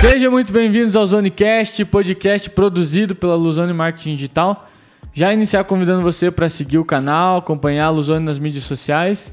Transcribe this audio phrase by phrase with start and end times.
[0.00, 4.66] Sejam muito bem-vindos ao Zonecast, podcast produzido pela Luzone Marketing Digital.
[5.12, 9.30] Já iniciar convidando você para seguir o canal, acompanhar a Luzone nas mídias sociais.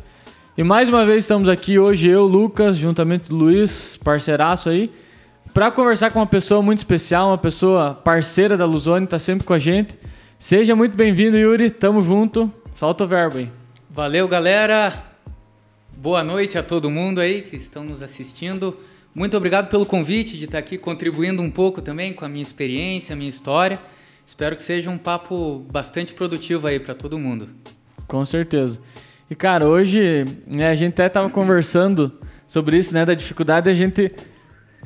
[0.57, 4.91] E mais uma vez estamos aqui hoje, eu, Lucas, juntamente do Luiz, parceiraço aí,
[5.53, 9.53] para conversar com uma pessoa muito especial, uma pessoa parceira da Luzone, está sempre com
[9.53, 9.97] a gente.
[10.37, 12.51] Seja muito bem-vindo, Yuri, tamo junto.
[12.75, 13.49] Solta o verbo aí.
[13.89, 15.01] Valeu, galera.
[15.95, 18.77] Boa noite a todo mundo aí que estão nos assistindo.
[19.17, 23.13] Muito obrigado pelo convite de estar aqui contribuindo um pouco também com a minha experiência,
[23.13, 23.79] a minha história.
[24.23, 27.49] Espero que seja um papo bastante produtivo aí para todo mundo.
[28.07, 28.79] Com certeza.
[29.27, 32.13] E cara, hoje né, a gente até estava conversando
[32.47, 34.07] sobre isso, né, da dificuldade de a gente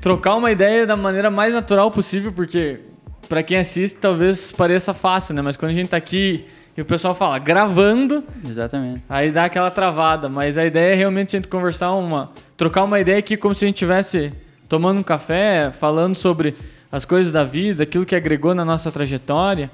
[0.01, 2.79] trocar uma ideia da maneira mais natural possível, porque
[3.27, 6.85] para quem assiste talvez pareça fácil, né, mas quando a gente está aqui e o
[6.85, 9.03] pessoal fala gravando, exatamente.
[9.09, 12.99] Aí dá aquela travada, mas a ideia é realmente a gente conversar uma, trocar uma
[12.99, 14.31] ideia aqui como se a gente estivesse
[14.69, 16.55] tomando um café, falando sobre
[16.91, 19.69] as coisas da vida, aquilo que agregou na nossa trajetória.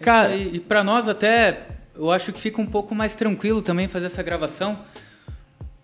[0.00, 1.60] É Cara, e para nós até
[1.94, 4.78] eu acho que fica um pouco mais tranquilo também fazer essa gravação,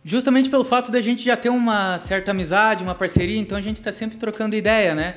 [0.04, 3.76] justamente pelo fato da gente já ter uma certa amizade, uma parceria, então a gente
[3.76, 5.14] está sempre trocando ideia, né?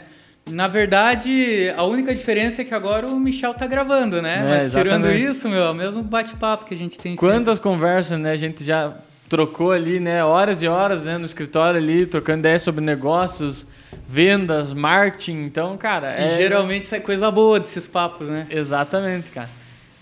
[0.49, 4.38] Na verdade, a única diferença é que agora o Michel tá gravando, né?
[4.39, 7.69] É, Mas tirando isso, meu, é o mesmo bate-papo que a gente tem Quantas sempre.
[7.71, 8.31] conversas, né?
[8.31, 8.93] A gente já
[9.27, 10.23] trocou ali, né?
[10.23, 11.17] Horas e horas, né?
[11.17, 13.66] No escritório ali, trocando ideias sobre negócios,
[14.07, 15.45] vendas, marketing.
[15.45, 16.13] Então, cara.
[16.16, 16.35] É...
[16.35, 18.45] E geralmente sai coisa boa desses papos, né?
[18.49, 19.49] Exatamente, cara.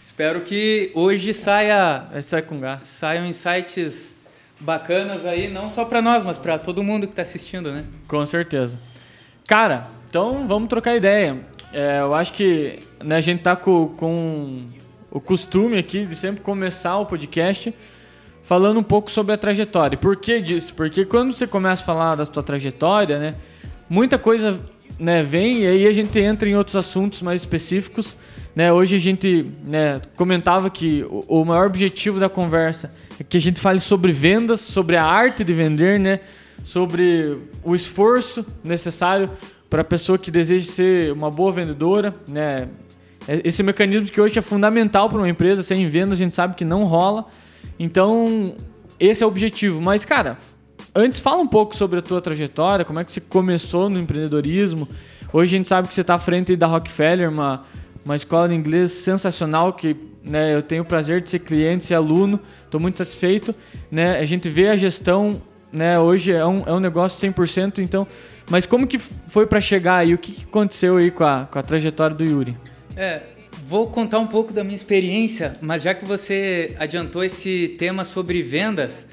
[0.01, 2.03] Espero que hoje saia.
[2.29, 2.87] Vai com gás.
[2.87, 4.13] Saiam insights
[4.59, 7.85] bacanas aí, não só para nós, mas para todo mundo que tá assistindo, né?
[8.07, 8.77] Com certeza.
[9.47, 11.39] Cara, então vamos trocar ideia.
[11.73, 14.61] É, eu acho que né, a gente tá com, com
[15.09, 17.73] o costume aqui de sempre começar o podcast
[18.43, 19.97] falando um pouco sobre a trajetória.
[19.97, 20.75] Por que disso?
[20.75, 23.35] Porque quando você começa a falar da sua trajetória, né,
[23.89, 24.61] muita coisa
[24.99, 28.15] né, vem e aí a gente entra em outros assuntos mais específicos.
[28.55, 33.35] Né, hoje a gente né, comentava que o, o, maior objetivo da conversa é que
[33.35, 36.19] a gente fale sobre vendas, sobre a arte de vender, né,
[36.63, 39.31] sobre o esforço necessário
[39.73, 42.67] para a pessoa que deseja ser uma boa vendedora, né?
[43.27, 46.53] É, esse mecanismo que hoje é fundamental para uma empresa, sem venda a gente sabe
[46.53, 47.25] que não rola.
[47.79, 48.53] Então,
[48.99, 49.81] esse é o objetivo.
[49.81, 50.37] Mas, cara,
[50.93, 54.87] antes fala um pouco sobre a tua trajetória, como é que você começou no empreendedorismo.
[55.33, 57.63] Hoje a gente sabe que você está à frente da Rockefeller, uma,
[58.05, 61.95] uma escola de inglês sensacional que né, eu tenho o prazer de ser cliente, ser
[61.95, 63.55] aluno, estou muito satisfeito.
[63.89, 64.19] Né?
[64.19, 65.41] A gente vê a gestão,
[65.71, 68.07] né, hoje é um, é um negócio 100%, então...
[68.49, 70.13] Mas como que foi para chegar aí?
[70.13, 72.57] O que, que aconteceu aí com a, com a trajetória do Yuri?
[72.95, 73.21] É,
[73.67, 78.43] Vou contar um pouco da minha experiência, mas já que você adiantou esse tema sobre
[78.43, 79.07] vendas,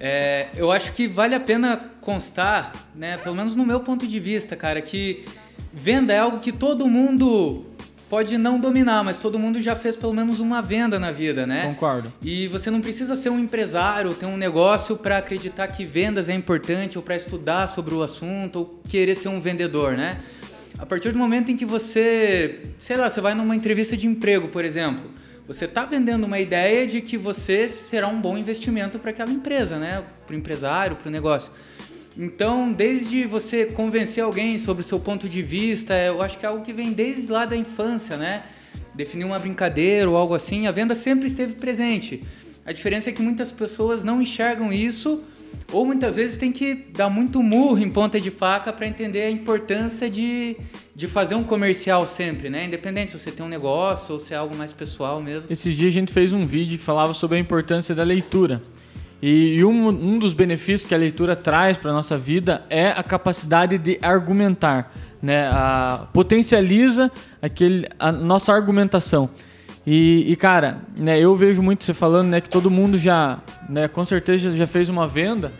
[0.00, 4.18] é, eu acho que vale a pena constar, né, pelo menos no meu ponto de
[4.18, 5.24] vista, cara, que
[5.72, 7.66] venda é algo que todo mundo
[8.10, 11.62] pode não dominar, mas todo mundo já fez pelo menos uma venda na vida, né?
[11.62, 12.12] Concordo.
[12.20, 16.34] E você não precisa ser um empresário, ter um negócio para acreditar que vendas é
[16.34, 20.18] importante ou para estudar sobre o assunto ou querer ser um vendedor, né?
[20.76, 24.48] A partir do momento em que você, sei lá, você vai numa entrevista de emprego,
[24.48, 25.08] por exemplo,
[25.46, 29.78] você está vendendo uma ideia de que você será um bom investimento para aquela empresa,
[29.78, 30.02] né?
[30.26, 31.52] Para o empresário, para o negócio.
[32.16, 36.48] Então, desde você convencer alguém sobre o seu ponto de vista, eu acho que é
[36.48, 38.42] algo que vem desde lá da infância, né?
[38.94, 42.20] Definir uma brincadeira ou algo assim, a venda sempre esteve presente.
[42.66, 45.22] A diferença é que muitas pessoas não enxergam isso
[45.72, 49.30] ou muitas vezes tem que dar muito murro em ponta de faca para entender a
[49.30, 50.56] importância de,
[50.94, 52.64] de fazer um comercial sempre, né?
[52.64, 55.50] Independente se você tem um negócio ou se é algo mais pessoal mesmo.
[55.50, 58.60] Esses dias a gente fez um vídeo que falava sobre a importância da leitura.
[59.22, 62.88] E, e um, um dos benefícios que a leitura traz para a nossa vida é
[62.88, 64.92] a capacidade de argumentar,
[65.22, 65.46] né?
[65.48, 67.10] A, potencializa
[67.42, 69.28] aquele, a nossa argumentação.
[69.86, 73.38] E, e, cara, né, eu vejo muito você falando, né, que todo mundo já,
[73.68, 75.52] né, com certeza já fez uma venda.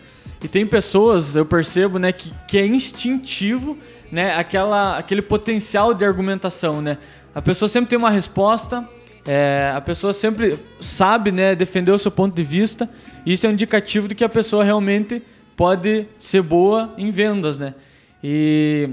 [0.43, 3.77] E tem pessoas, eu percebo, né, que, que é instintivo,
[4.11, 6.97] né, aquela, aquele potencial de argumentação, né.
[7.33, 8.87] A pessoa sempre tem uma resposta,
[9.25, 12.89] é, a pessoa sempre sabe, né, defender o seu ponto de vista.
[13.25, 15.21] E isso é um indicativo de que a pessoa realmente
[15.55, 17.75] pode ser boa em vendas, né.
[18.23, 18.89] E,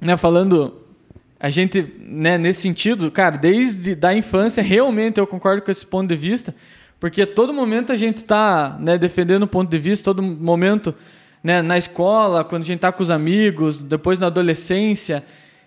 [0.00, 0.82] né, falando
[1.38, 6.08] a gente, né, nesse sentido, cara, desde da infância, realmente eu concordo com esse ponto
[6.08, 6.54] de vista,
[7.00, 10.94] porque todo momento a gente está né, defendendo um ponto de vista, todo momento
[11.42, 15.24] né, na escola, quando a gente está com os amigos, depois na adolescência,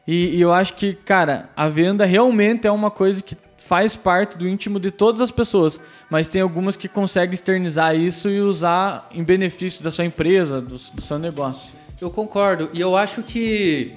[0.08, 3.36] e, e, eu acho que, cara, a venda realmente é uma coisa que
[3.68, 5.80] faz parte do íntimo de todas as pessoas,
[6.10, 10.78] mas tem algumas que conseguem externizar isso e usar em benefício da sua empresa, do,
[10.78, 11.74] do seu negócio.
[12.00, 12.70] Eu concordo.
[12.74, 13.94] E eu acho que,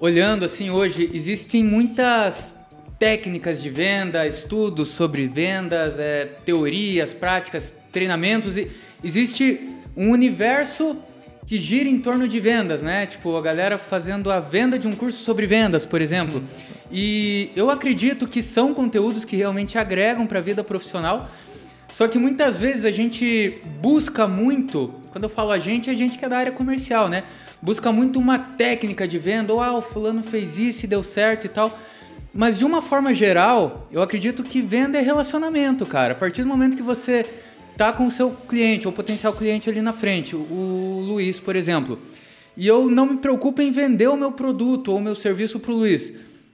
[0.00, 2.52] olhando assim hoje, existem muitas
[2.98, 8.56] técnicas de venda, estudos sobre vendas, é, teorias, práticas, treinamentos.
[8.56, 8.70] E
[9.04, 10.96] existe um universo
[11.46, 13.06] que gira em torno de vendas, né?
[13.06, 16.42] Tipo, a galera fazendo a venda de um curso sobre vendas, por exemplo.
[16.90, 21.30] E eu acredito que são conteúdos que realmente agregam para a vida profissional.
[21.88, 25.96] Só que muitas vezes a gente busca muito, quando eu falo a gente, é a
[25.96, 27.22] gente que é da área comercial, né?
[27.62, 31.46] Busca muito uma técnica de venda, ou ah, o fulano fez isso e deu certo
[31.46, 31.78] e tal.
[32.34, 36.12] Mas de uma forma geral, eu acredito que venda é relacionamento, cara.
[36.12, 37.24] A partir do momento que você
[37.76, 41.98] tá com o seu cliente ou potencial cliente ali na frente, o Luiz, por exemplo,
[42.56, 45.72] e eu não me preocupo em vender o meu produto ou o meu serviço para
[45.72, 46.12] o Luiz,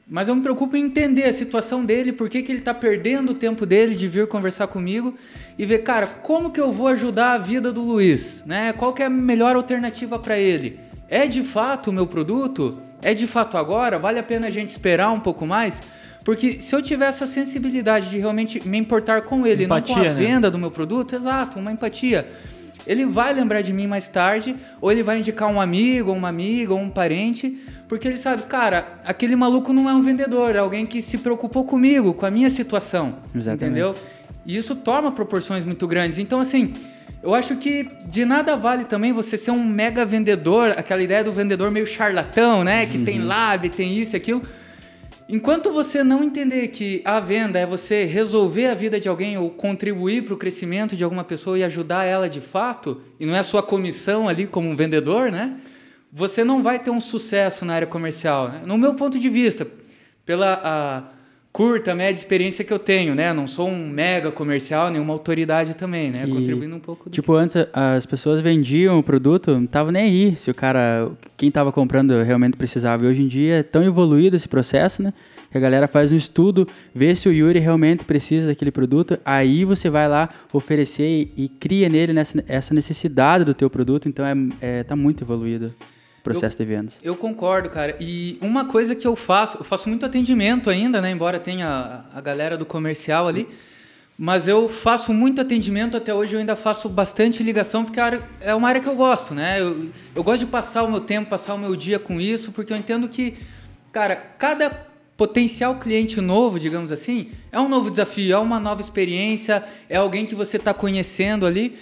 [0.09, 3.31] mas eu me preocupo em entender a situação dele, por que, que ele está perdendo
[3.31, 5.15] o tempo dele de vir conversar comigo
[5.57, 8.73] e ver, cara, como que eu vou ajudar a vida do Luiz, né?
[8.75, 10.79] Qual que é a melhor alternativa para ele?
[11.09, 12.79] É de fato o meu produto?
[13.01, 13.99] É de fato agora?
[13.99, 15.81] Vale a pena a gente esperar um pouco mais?
[16.25, 20.09] Porque se eu tiver essa sensibilidade de realmente me importar com ele, empatia, não com
[20.09, 20.21] a né?
[20.21, 22.29] venda do meu produto, exato, uma empatia.
[22.87, 26.73] Ele vai lembrar de mim mais tarde, ou ele vai indicar um amigo, uma amiga,
[26.73, 27.57] ou um parente,
[27.89, 31.65] porque ele sabe, cara, aquele maluco não é um vendedor, é alguém que se preocupou
[31.65, 33.17] comigo, com a minha situação.
[33.35, 33.65] Exatamente.
[33.65, 33.95] Entendeu?
[34.45, 36.19] E isso toma proporções muito grandes.
[36.19, 36.75] Então, assim,
[37.23, 41.31] eu acho que de nada vale também você ser um mega vendedor, aquela ideia do
[41.31, 42.87] vendedor meio charlatão, né?
[42.87, 43.05] Que uhum.
[43.05, 44.43] tem lab, tem isso e aquilo.
[45.33, 49.49] Enquanto você não entender que a venda é você resolver a vida de alguém ou
[49.49, 53.39] contribuir para o crescimento de alguma pessoa e ajudar ela de fato, e não é
[53.39, 55.57] a sua comissão ali como um vendedor, né?
[56.13, 58.51] Você não vai ter um sucesso na área comercial.
[58.51, 58.61] Né?
[58.67, 59.67] No meu ponto de vista,
[60.27, 61.03] pela a,
[61.53, 63.33] curta, média experiência que eu tenho, né?
[63.33, 66.25] Não sou um mega comercial, nenhuma autoridade também, né?
[66.25, 67.11] Que, Contribuindo um pouco.
[67.11, 67.39] Tipo, que...
[67.39, 71.71] antes as pessoas vendiam o produto, não tava nem aí se o cara, quem estava
[71.71, 73.05] comprando realmente precisava.
[73.05, 75.13] E hoje em dia é tão evoluído esse processo, né?
[75.51, 79.67] Que a galera faz um estudo, vê se o Yuri realmente precisa daquele produto, aí
[79.67, 81.05] você vai lá oferecer
[81.37, 85.23] e, e cria nele nessa, essa necessidade do teu produto, então é, é tá muito
[85.23, 85.75] evoluído
[86.23, 86.95] processo eu, de vendas.
[87.03, 87.97] Eu concordo, cara.
[88.01, 91.11] E uma coisa que eu faço, eu faço muito atendimento ainda, né?
[91.11, 93.49] Embora tenha a, a galera do comercial ali.
[94.17, 97.99] Mas eu faço muito atendimento até hoje, eu ainda faço bastante ligação, porque
[98.41, 99.61] é uma área que eu gosto, né?
[99.61, 102.73] Eu, eu gosto de passar o meu tempo, passar o meu dia com isso, porque
[102.73, 103.35] eu entendo que,
[103.91, 104.87] cara, cada
[105.17, 110.27] potencial cliente novo, digamos assim, é um novo desafio, é uma nova experiência, é alguém
[110.27, 111.77] que você está conhecendo ali.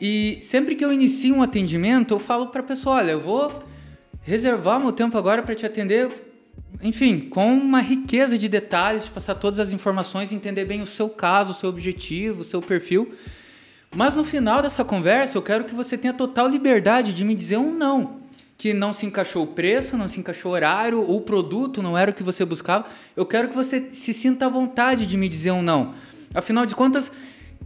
[0.00, 3.62] E sempre que eu inicio um atendimento, eu falo para a pessoa: olha, eu vou
[4.30, 6.08] reservar meu tempo agora para te atender,
[6.80, 11.08] enfim, com uma riqueza de detalhes, de passar todas as informações, entender bem o seu
[11.08, 13.12] caso, o seu objetivo, o seu perfil.
[13.92, 17.56] Mas no final dessa conversa, eu quero que você tenha total liberdade de me dizer
[17.56, 18.20] um não.
[18.56, 22.12] Que não se encaixou o preço, não se encaixou o horário, o produto não era
[22.12, 22.86] o que você buscava.
[23.16, 25.94] Eu quero que você se sinta à vontade de me dizer um não.
[26.32, 27.10] Afinal de contas,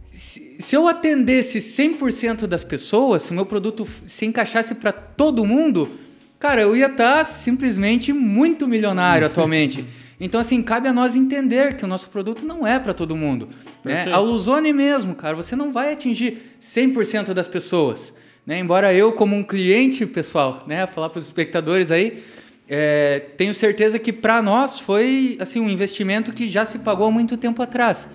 [0.09, 5.91] se eu atendesse 100% das pessoas, se o meu produto se encaixasse para todo mundo,
[6.39, 9.85] cara, eu ia estar tá simplesmente muito milionário atualmente.
[10.17, 13.49] Então, assim, cabe a nós entender que o nosso produto não é para todo mundo.
[13.83, 14.09] Né?
[14.09, 18.13] A Luzone mesmo, cara, você não vai atingir 100% das pessoas.
[18.45, 18.59] Né?
[18.59, 22.23] Embora eu, como um cliente, pessoal, né, falar para os espectadores aí,
[22.67, 27.11] é, tenho certeza que para nós foi assim um investimento que já se pagou há
[27.11, 28.09] muito tempo atrás.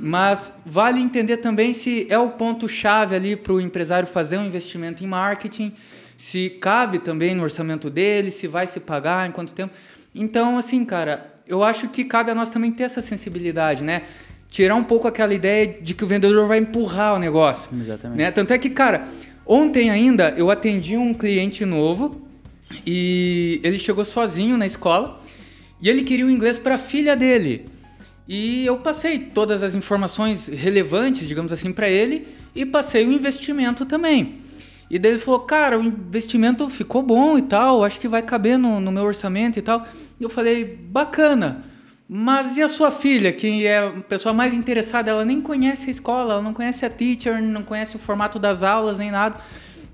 [0.00, 5.04] Mas vale entender também se é o ponto-chave ali para o empresário fazer um investimento
[5.04, 5.72] em marketing,
[6.24, 9.74] se cabe também no orçamento dele, se vai se pagar, em quanto tempo.
[10.14, 14.04] Então, assim, cara, eu acho que cabe a nós também ter essa sensibilidade, né?
[14.48, 17.70] Tirar um pouco aquela ideia de que o vendedor vai empurrar o negócio.
[17.78, 18.18] Exatamente.
[18.18, 18.30] Né?
[18.30, 19.06] Tanto é que, cara,
[19.44, 22.26] ontem ainda eu atendi um cliente novo
[22.86, 25.20] e ele chegou sozinho na escola
[25.78, 27.66] e ele queria o inglês para a filha dele.
[28.26, 33.84] E eu passei todas as informações relevantes, digamos assim, para ele e passei o investimento
[33.84, 34.42] também.
[34.90, 38.58] E daí ele falou, cara, o investimento ficou bom e tal, acho que vai caber
[38.58, 39.86] no, no meu orçamento e tal.
[40.20, 41.64] Eu falei, bacana.
[42.08, 45.90] Mas e a sua filha, que é a pessoa mais interessada, ela nem conhece a
[45.90, 49.38] escola, ela não conhece a teacher, não conhece o formato das aulas nem nada.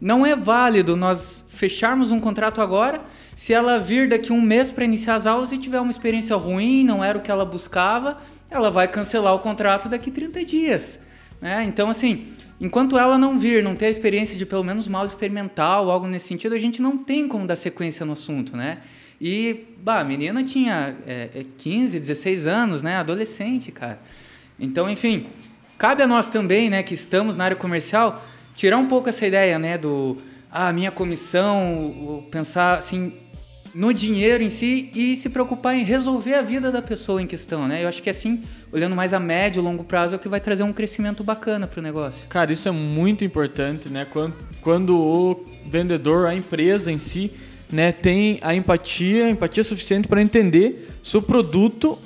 [0.01, 3.03] Não é válido nós fecharmos um contrato agora
[3.41, 6.85] se ela vir daqui um mês para iniciar as aulas e tiver uma experiência ruim,
[6.85, 8.19] não era o que ela buscava,
[8.51, 10.99] ela vai cancelar o contrato daqui 30 dias.
[11.41, 11.65] Né?
[11.65, 12.27] Então, assim,
[12.61, 16.29] Enquanto ela não vir, não ter a experiência de pelo menos mal experimental, algo nesse
[16.29, 18.79] sentido, a gente não tem como dar sequência no assunto, né?
[19.19, 22.97] E, bah, a menina tinha é, 15, é, 16 anos, né?
[22.97, 23.99] Adolescente, cara.
[24.59, 25.27] Então, enfim,
[25.79, 28.23] cabe a nós também, né, que estamos na área comercial,
[28.55, 30.19] tirar um pouco essa ideia, né, do
[30.53, 33.13] a minha comissão, pensar assim
[33.75, 37.69] no dinheiro em si e se preocupar em resolver a vida da pessoa em questão,
[37.69, 37.85] né?
[37.85, 40.41] Eu acho que assim, olhando mais a médio e longo prazo, é o que vai
[40.41, 42.29] trazer um crescimento bacana para o negócio.
[42.29, 44.05] Cara, isso é muito importante, né?
[44.05, 47.31] Quando, quando o vendedor, a empresa em si,
[47.71, 51.97] né, tem a empatia, empatia suficiente para entender se o produto,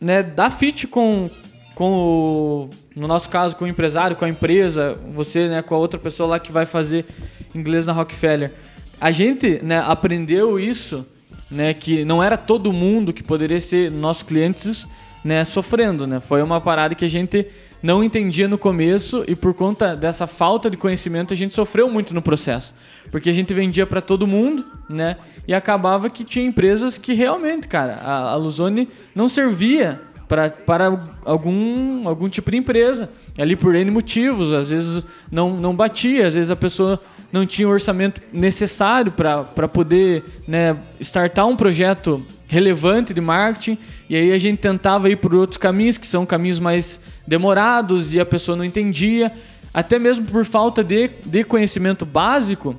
[0.00, 1.30] né, dá fit com,
[1.74, 5.78] com o, no nosso caso, com o empresário, com a empresa, você, né, com a
[5.78, 7.06] outra pessoa lá que vai fazer
[7.54, 8.50] inglês na Rockefeller
[9.00, 11.06] a gente né, aprendeu isso,
[11.50, 14.86] né, que não era todo mundo que poderia ser nossos clientes
[15.24, 16.06] né, sofrendo.
[16.06, 16.20] Né?
[16.20, 17.46] Foi uma parada que a gente
[17.82, 22.14] não entendia no começo e por conta dessa falta de conhecimento a gente sofreu muito
[22.14, 22.74] no processo.
[23.10, 25.16] Porque a gente vendia para todo mundo, né?
[25.46, 31.10] E acabava que tinha empresas que realmente, cara, a, a Luzone não servia pra, para
[31.24, 33.08] algum, algum tipo de empresa.
[33.38, 37.00] Ali por N motivos, às vezes não, não batia, às vezes a pessoa
[37.36, 43.76] não tinha o orçamento necessário para poder né, startar um projeto relevante de marketing.
[44.08, 48.18] E aí a gente tentava ir por outros caminhos, que são caminhos mais demorados e
[48.18, 49.30] a pessoa não entendia.
[49.74, 52.74] Até mesmo por falta de, de conhecimento básico,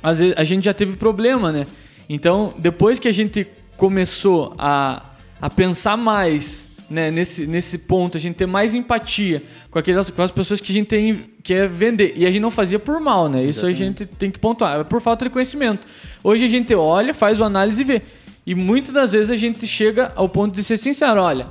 [0.00, 1.66] às vezes a gente já teve problema, né?
[2.08, 5.02] Então, depois que a gente começou a,
[5.40, 10.22] a pensar mais né, nesse, nesse ponto, a gente ter mais empatia com, aquelas, com
[10.22, 12.14] as pessoas que a gente tem, quer vender.
[12.16, 13.44] E a gente não fazia por mal, né?
[13.44, 13.82] Isso Exatamente.
[13.82, 15.80] a gente tem que pontuar, é por falta de conhecimento.
[16.22, 18.02] Hoje a gente olha, faz o análise e vê.
[18.46, 21.48] E muitas das vezes a gente chega ao ponto de ser sincero, olha,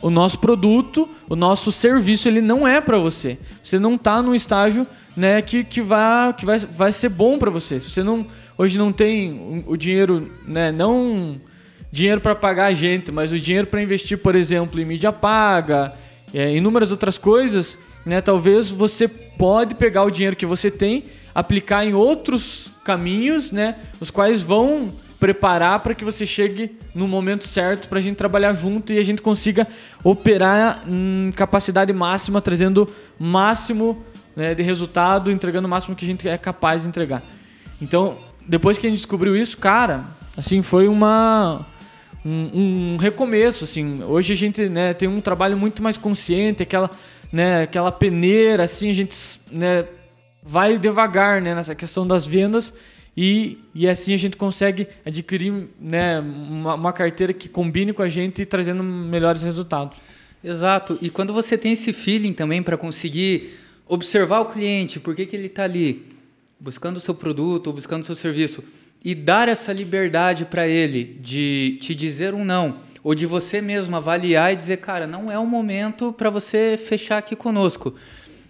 [0.00, 3.38] o nosso produto, o nosso serviço, ele não é para você.
[3.64, 4.86] Você não está num estágio
[5.16, 7.80] né, que, que, vai, que vai, vai ser bom para você.
[7.80, 8.24] Se você não,
[8.56, 11.40] hoje não tem o dinheiro, né, não
[11.96, 15.94] dinheiro para pagar a gente, mas o dinheiro para investir, por exemplo, em mídia paga,
[16.34, 18.20] é, inúmeras outras coisas, né?
[18.20, 23.76] Talvez você pode pegar o dinheiro que você tem, aplicar em outros caminhos, né?
[23.98, 28.52] Os quais vão preparar para que você chegue no momento certo para a gente trabalhar
[28.52, 29.66] junto e a gente consiga
[30.04, 32.86] operar em capacidade máxima, trazendo
[33.18, 34.04] máximo
[34.36, 37.22] né, de resultado, entregando o máximo que a gente é capaz de entregar.
[37.80, 40.04] Então, depois que a gente descobriu isso, cara,
[40.36, 41.64] assim, foi uma
[42.26, 44.02] um, um, recomeço, assim.
[44.02, 46.90] Hoje a gente né, tem um trabalho muito mais consciente, aquela,
[47.32, 49.16] né, aquela peneira, assim, a gente
[49.50, 49.86] né,
[50.42, 52.74] vai devagar né, nessa questão das vendas
[53.16, 58.08] e, e assim a gente consegue adquirir né, uma, uma carteira que combine com a
[58.08, 59.96] gente e trazendo melhores resultados.
[60.42, 60.98] Exato.
[61.00, 63.54] E quando você tem esse feeling também para conseguir
[63.86, 66.04] observar o cliente, por que, que ele está ali,
[66.58, 68.64] buscando o seu produto, buscando o seu serviço,
[69.04, 73.96] e dar essa liberdade para ele de te dizer um não, ou de você mesmo
[73.96, 77.94] avaliar e dizer, cara, não é o momento para você fechar aqui conosco.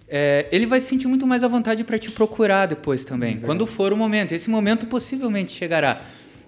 [0.08, 3.66] É, ele vai se sentir muito mais à vontade para te procurar depois também, quando
[3.66, 4.32] for o momento.
[4.32, 6.00] Esse momento possivelmente chegará.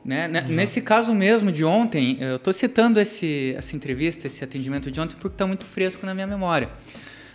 [0.05, 0.27] Né?
[0.27, 0.55] Uhum.
[0.55, 5.17] Nesse caso mesmo de ontem, eu estou citando esse, essa entrevista, esse atendimento de ontem,
[5.21, 6.71] porque está muito fresco na minha memória.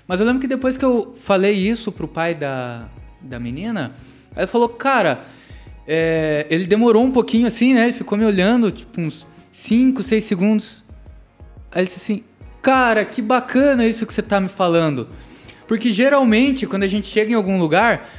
[0.08, 2.90] Mas eu lembro que depois que eu falei isso pro pai da,
[3.22, 3.94] da menina,
[4.36, 5.26] ele falou, cara,
[5.88, 7.84] é, ele demorou um pouquinho assim, né?
[7.86, 10.84] Ele ficou me olhando, tipo, uns 5, 6 segundos.
[11.72, 12.24] Aí ele disse assim:
[12.62, 15.08] Cara, que bacana isso que você tá me falando.
[15.68, 18.10] Porque geralmente, quando a gente chega em algum lugar,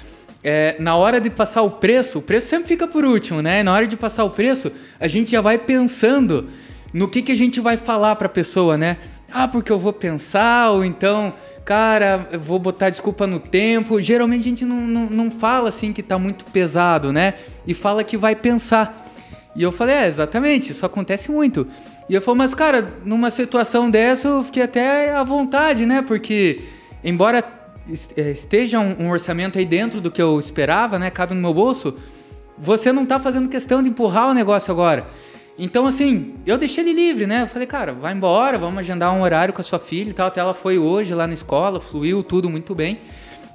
[0.42, 3.62] é, na hora de passar o preço, o preço sempre fica por último, né?
[3.62, 6.50] Na hora de passar o preço, a gente já vai pensando
[6.92, 8.98] no que, que a gente vai falar para a pessoa, né?
[9.32, 11.32] Ah, porque eu vou pensar, ou então
[11.64, 14.00] cara, vou botar desculpa no tempo.
[14.00, 17.34] Geralmente a gente não, não, não fala assim que tá muito pesado, né?
[17.66, 19.10] E fala que vai pensar.
[19.56, 21.66] E eu falei, é, exatamente, isso acontece muito.
[22.08, 26.02] E eu falei, mas cara, numa situação dessa eu fiquei até à vontade, né?
[26.02, 26.62] Porque,
[27.02, 27.42] embora
[28.16, 31.10] é, esteja um, um orçamento aí dentro do que eu esperava, né?
[31.10, 31.98] Cabe no meu bolso,
[32.58, 35.06] você não tá fazendo questão de empurrar o negócio agora.
[35.58, 37.42] Então, assim, eu deixei ele livre, né?
[37.42, 40.26] Eu falei, cara, vai embora, vamos agendar um horário com a sua filha e tal.
[40.26, 42.98] Até ela foi hoje lá na escola, fluiu tudo muito bem.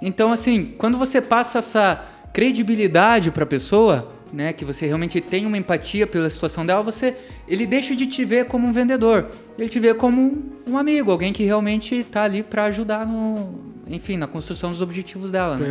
[0.02, 5.46] Então, assim, quando você passa essa credibilidade para a pessoa, né, que você realmente tem
[5.46, 7.16] uma empatia pela situação dela, você,
[7.48, 11.34] ele deixa de te ver como um vendedor, ele te vê como um amigo, alguém
[11.34, 15.58] que realmente está ali para ajudar no, enfim, na construção dos objetivos dela.
[15.58, 15.70] Né?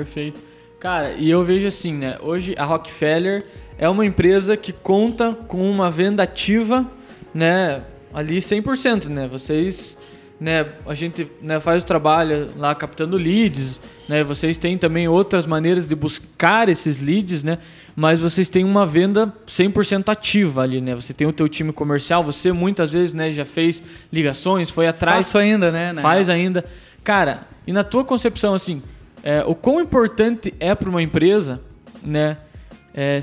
[0.81, 2.17] Cara, e eu vejo assim, né?
[2.21, 3.45] Hoje a Rockefeller
[3.77, 6.87] é uma empresa que conta com uma venda ativa,
[7.35, 7.83] né?
[8.15, 9.27] Ali 100%, né?
[9.27, 9.99] Vocês,
[10.41, 10.67] né?
[10.87, 14.23] A gente né, faz o trabalho lá captando leads, né?
[14.23, 17.59] Vocês têm também outras maneiras de buscar esses leads, né?
[17.97, 20.95] Mas vocês têm uma venda 100% ativa ali, né?
[20.95, 23.33] Você tem o teu time comercial, você muitas vezes, né?
[23.33, 23.83] Já fez
[24.13, 25.27] ligações, foi atrás.
[25.27, 25.93] Faço ainda, né?
[26.01, 26.65] Faz ainda.
[27.03, 28.81] Cara, e na tua concepção, assim,
[29.23, 31.61] é, o quão importante é para uma empresa
[32.03, 32.37] né,
[32.95, 33.23] é,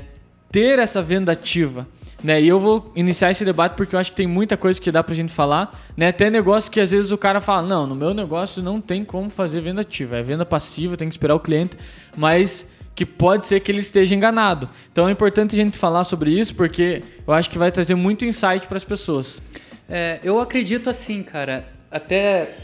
[0.50, 1.86] ter essa venda ativa.
[2.22, 2.40] Né?
[2.40, 5.02] E eu vou iniciar esse debate porque eu acho que tem muita coisa que dá
[5.02, 6.08] pra gente falar, né?
[6.08, 9.28] Até negócio que às vezes o cara fala, não, no meu negócio não tem como
[9.28, 11.76] fazer venda ativa, é venda passiva, tem que esperar o cliente,
[12.16, 14.68] mas que pode ser que ele esteja enganado.
[14.90, 18.24] Então é importante a gente falar sobre isso porque eu acho que vai trazer muito
[18.24, 19.40] insight para as pessoas.
[19.88, 21.68] É, eu acredito assim, cara.
[21.90, 22.56] Até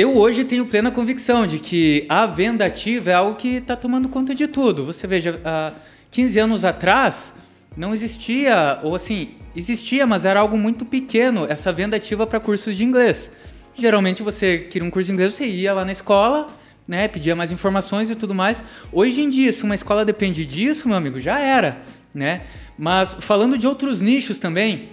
[0.00, 4.08] eu hoje tenho plena convicção de que a venda ativa é algo que está tomando
[4.08, 4.86] conta de tudo.
[4.86, 5.72] Você veja, há
[6.10, 7.34] 15 anos atrás
[7.76, 12.74] não existia, ou assim, existia, mas era algo muito pequeno, essa venda ativa para cursos
[12.74, 13.30] de inglês.
[13.74, 16.46] Geralmente você queria um curso de inglês, você ia lá na escola,
[16.88, 18.64] né, pedia mais informações e tudo mais.
[18.90, 21.82] Hoje em dia, se uma escola depende disso, meu amigo, já era,
[22.14, 22.40] né?
[22.78, 24.88] Mas falando de outros nichos também,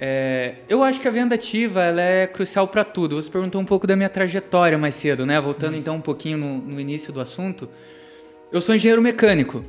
[0.00, 3.20] é, eu acho que a venda ativa ela é crucial para tudo.
[3.20, 5.40] Você perguntou um pouco da minha trajetória mais cedo, né?
[5.40, 5.78] Voltando hum.
[5.78, 7.68] então um pouquinho no, no início do assunto.
[8.52, 9.64] Eu sou engenheiro mecânico.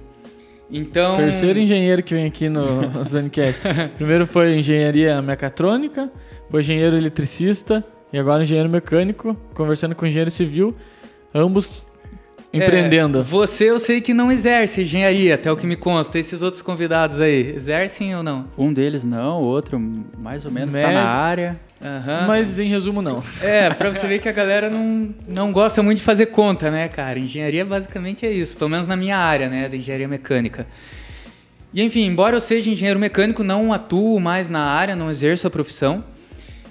[0.71, 1.17] Então.
[1.17, 3.61] Terceiro engenheiro que vem aqui no Zancast.
[3.97, 6.11] Primeiro foi engenharia mecatrônica,
[6.49, 7.83] foi engenheiro eletricista
[8.13, 10.75] e agora engenheiro mecânico, conversando com engenheiro civil
[11.33, 11.85] ambos
[12.53, 13.19] empreendendo.
[13.19, 16.17] É, você eu sei que não exerce engenharia, até o que me consta.
[16.17, 18.45] Esses outros convidados aí, exercem ou não?
[18.57, 19.79] Um deles não, o outro
[20.17, 21.59] mais ou menos está na área.
[21.81, 22.27] Uhum.
[22.27, 23.23] Mas em resumo, não.
[23.41, 26.89] É, pra você ver que a galera não, não gosta muito de fazer conta, né,
[26.89, 27.17] cara?
[27.17, 30.67] Engenharia basicamente é isso, pelo menos na minha área, né, da engenharia mecânica.
[31.73, 35.49] E enfim, embora eu seja engenheiro mecânico, não atuo mais na área, não exerço a
[35.49, 36.03] profissão.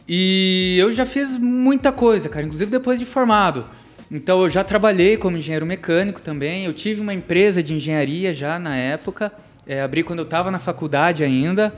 [0.06, 3.64] E eu já fiz muita coisa, cara, inclusive depois de formado.
[4.10, 6.64] Então eu já trabalhei como engenheiro mecânico também.
[6.64, 9.30] Eu tive uma empresa de engenharia já na época.
[9.66, 11.74] É, abri quando eu estava na faculdade ainda.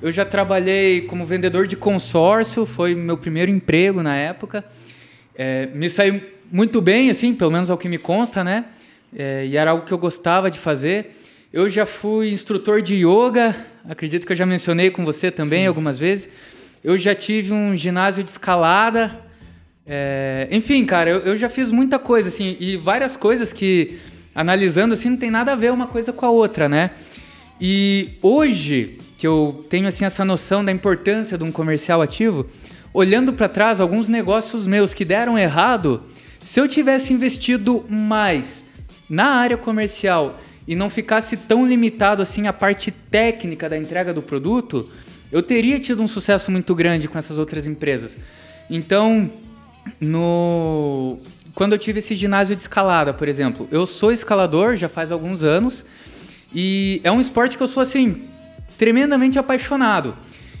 [0.00, 4.64] Eu já trabalhei como vendedor de consórcio, foi meu primeiro emprego na época.
[5.34, 8.64] É, me saiu muito bem, assim, pelo menos ao que me consta, né?
[9.14, 11.14] É, e era algo que eu gostava de fazer.
[11.52, 13.54] Eu já fui instrutor de yoga,
[13.86, 16.28] acredito que eu já mencionei com você também sim, algumas vezes.
[16.82, 19.25] Eu já tive um ginásio de escalada,
[19.86, 23.98] é, enfim, cara, eu, eu, já fiz muita coisa, assim, e várias coisas que,
[24.34, 26.90] analisando assim, não tem nada a ver uma coisa com a outra, né?
[27.60, 32.46] E hoje, que eu tenho, assim, essa noção da importância de um comercial ativo,
[32.92, 36.02] olhando para trás, alguns negócios meus que deram errado,
[36.40, 38.64] se eu tivesse investido mais
[39.08, 44.20] na área comercial e não ficasse tão limitado, assim, à parte técnica da entrega do
[44.20, 44.90] produto,
[45.30, 48.18] eu teria tido um sucesso muito grande com essas outras empresas.
[48.68, 49.30] Então,
[50.00, 51.18] no
[51.54, 55.42] quando eu tive esse ginásio de escalada, por exemplo, eu sou escalador já faz alguns
[55.42, 55.84] anos
[56.54, 58.24] e é um esporte que eu sou assim
[58.76, 60.14] tremendamente apaixonado.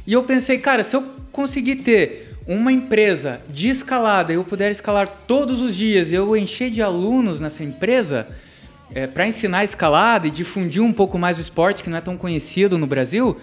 [0.06, 4.70] E eu pensei, cara, se eu conseguir ter uma empresa de escalada e eu puder
[4.70, 8.28] escalar todos os dias eu encher de alunos nessa empresa
[8.94, 12.16] é, para ensinar escalada e difundir um pouco mais o esporte que não é tão
[12.16, 13.36] conhecido no Brasil,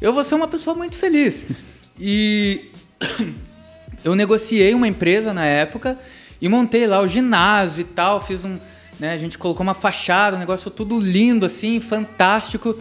[0.00, 1.44] eu vou ser uma pessoa muito feliz.
[2.00, 2.62] E
[4.04, 5.98] eu negociei uma empresa na época
[6.40, 8.58] e montei lá o ginásio e tal, fiz um,
[9.00, 12.76] né, a gente colocou uma fachada, um negócio tudo lindo assim, fantástico.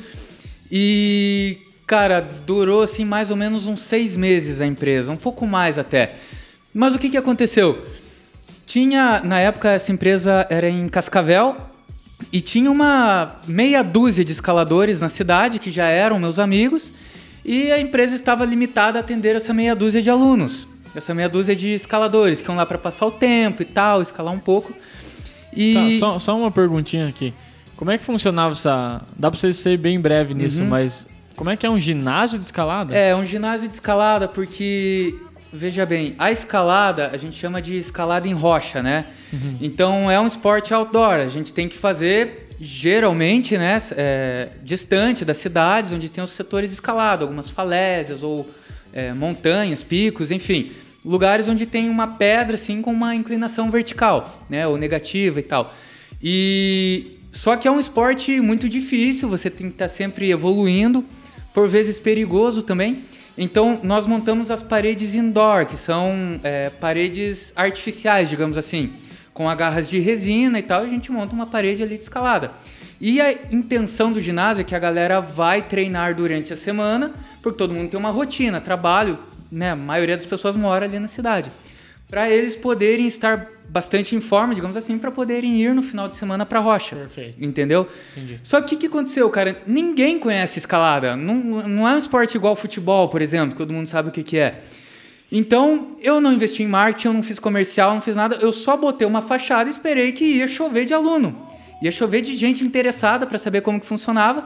[0.72, 5.78] E cara, durou assim mais ou menos uns seis meses a empresa, um pouco mais
[5.78, 6.16] até.
[6.74, 7.86] Mas o que que aconteceu?
[8.66, 11.56] Tinha na época essa empresa era em Cascavel
[12.32, 16.92] e tinha uma meia dúzia de escaladores na cidade que já eram meus amigos
[17.44, 21.56] e a empresa estava limitada a atender essa meia dúzia de alunos essa meia dúzia
[21.56, 24.74] de escaladores que vão lá para passar o tempo e tal, escalar um pouco.
[25.56, 25.74] E...
[25.74, 27.34] Tá, só, só uma perguntinha aqui.
[27.76, 29.02] Como é que funcionava essa.
[29.18, 30.70] Dá pra você ser bem breve nisso, uhum.
[30.70, 31.06] mas
[31.36, 32.96] como é que é um ginásio de escalada?
[32.96, 35.14] É, um ginásio de escalada, porque,
[35.52, 39.06] veja bem, a escalada a gente chama de escalada em rocha, né?
[39.34, 39.58] Uhum.
[39.62, 45.36] Então é um esporte outdoor, a gente tem que fazer geralmente, né, é, distante das
[45.36, 48.50] cidades onde tem os setores de escalada, algumas falésias ou
[48.94, 50.72] é, montanhas, picos, enfim
[51.06, 55.74] lugares onde tem uma pedra assim com uma inclinação vertical, né, ou negativa e tal.
[56.22, 61.06] E só que é um esporte muito difícil, você tem que estar sempre evoluindo,
[61.54, 63.04] por vezes perigoso também.
[63.38, 68.92] Então nós montamos as paredes indoor, que são é, paredes artificiais, digamos assim,
[69.34, 70.84] com agarras de resina e tal.
[70.84, 72.52] E a gente monta uma parede ali de escalada.
[73.00, 77.58] E a intenção do ginásio é que a galera vai treinar durante a semana, porque
[77.58, 79.20] todo mundo tem uma rotina, trabalho,
[79.56, 81.50] né, a maioria das pessoas mora ali na cidade.
[82.10, 86.16] Para eles poderem estar bastante em forma, digamos assim, para poderem ir no final de
[86.16, 86.96] semana para rocha.
[86.96, 87.44] Perfeito.
[87.44, 87.88] Entendeu?
[88.12, 88.40] Entendi.
[88.44, 89.62] Só que o que aconteceu, cara?
[89.66, 91.16] Ninguém conhece escalada.
[91.16, 94.24] Não, não é um esporte igual futebol, por exemplo, que todo mundo sabe o que,
[94.24, 94.62] que é.
[95.32, 98.36] Então, eu não investi em marketing, eu não fiz comercial, não fiz nada.
[98.36, 101.48] Eu só botei uma fachada e esperei que ia chover de aluno.
[101.82, 104.46] ia chover de gente interessada para saber como que funcionava.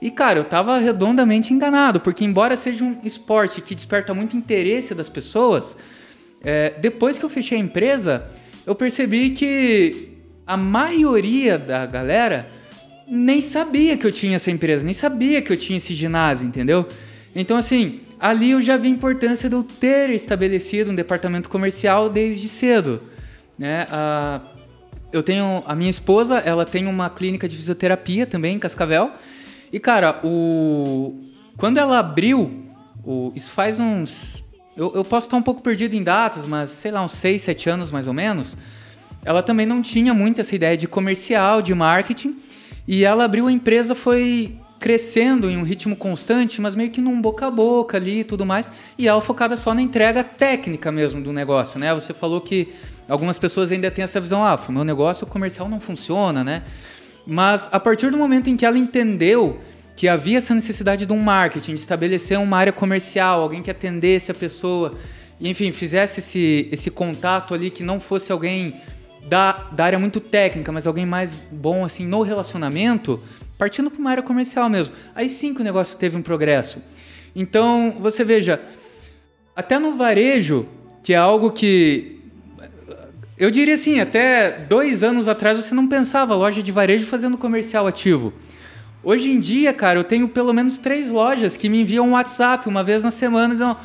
[0.00, 4.94] E, cara, eu tava redondamente enganado, porque embora seja um esporte que desperta muito interesse
[4.94, 5.76] das pessoas,
[6.42, 8.24] é, depois que eu fechei a empresa,
[8.66, 12.46] eu percebi que a maioria da galera
[13.06, 16.86] nem sabia que eu tinha essa empresa, nem sabia que eu tinha esse ginásio, entendeu?
[17.34, 22.08] Então, assim, ali eu já vi a importância de eu ter estabelecido um departamento comercial
[22.08, 23.02] desde cedo.
[23.58, 23.86] Né?
[25.12, 29.10] Eu tenho a minha esposa, ela tem uma clínica de fisioterapia também em Cascavel.
[29.72, 31.18] E cara, o
[31.56, 32.64] quando ela abriu,
[33.04, 33.32] o...
[33.34, 34.42] isso faz uns
[34.76, 37.70] eu, eu posso estar um pouco perdido em datas, mas sei lá, uns 6, 7
[37.70, 38.56] anos mais ou menos.
[39.24, 42.36] Ela também não tinha muito essa ideia de comercial, de marketing.
[42.88, 47.20] E ela abriu a empresa, foi crescendo em um ritmo constante, mas meio que num
[47.20, 48.72] boca a boca ali e tudo mais.
[48.96, 51.92] E ela focada só na entrega técnica mesmo do negócio, né?
[51.92, 52.72] Você falou que
[53.06, 56.62] algumas pessoas ainda têm essa visão, ah, o meu negócio comercial não funciona, né?
[57.26, 59.60] Mas a partir do momento em que ela entendeu
[59.96, 64.30] que havia essa necessidade de um marketing, de estabelecer uma área comercial, alguém que atendesse
[64.30, 64.96] a pessoa,
[65.38, 68.80] e enfim, fizesse esse, esse contato ali, que não fosse alguém
[69.28, 73.22] da, da área muito técnica, mas alguém mais bom assim no relacionamento,
[73.58, 74.94] partindo para uma área comercial mesmo.
[75.14, 76.82] Aí sim que o negócio teve um progresso.
[77.36, 78.60] Então, você veja,
[79.54, 80.66] até no varejo,
[81.02, 82.19] que é algo que.
[83.40, 87.86] Eu diria assim, até dois anos atrás você não pensava loja de varejo fazendo comercial
[87.86, 88.34] ativo.
[89.02, 92.68] Hoje em dia, cara, eu tenho pelo menos três lojas que me enviam um WhatsApp
[92.68, 93.78] uma vez na semana dizendo: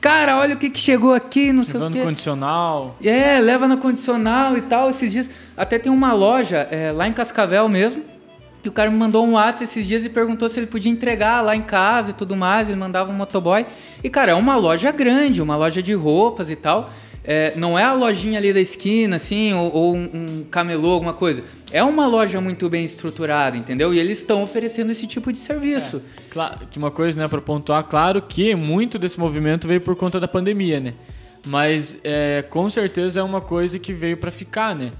[0.00, 2.04] Cara, olha o que, que chegou aqui, não sei Levando o quê.
[2.04, 2.96] condicional.
[3.04, 4.90] É, leva no condicional e tal.
[4.90, 5.30] Esses dias.
[5.56, 8.04] Até tem uma loja é, lá em Cascavel mesmo.
[8.62, 11.40] Que o cara me mandou um WhatsApp esses dias e perguntou se ele podia entregar
[11.40, 12.68] lá em casa e tudo mais.
[12.68, 13.66] Ele mandava um motoboy.
[14.04, 16.90] E, cara, é uma loja grande, uma loja de roupas e tal.
[17.32, 21.14] É, não é a lojinha ali da esquina, assim, ou, ou um, um camelô, alguma
[21.14, 23.94] coisa é uma loja muito bem estruturada, entendeu?
[23.94, 26.02] E eles estão oferecendo esse tipo de serviço.
[26.16, 30.18] É, claro, uma coisa, né, para pontuar, claro que muito desse movimento veio por conta
[30.18, 30.94] da pandemia, né?
[31.46, 34.90] Mas é, com certeza é uma coisa que veio para ficar, né?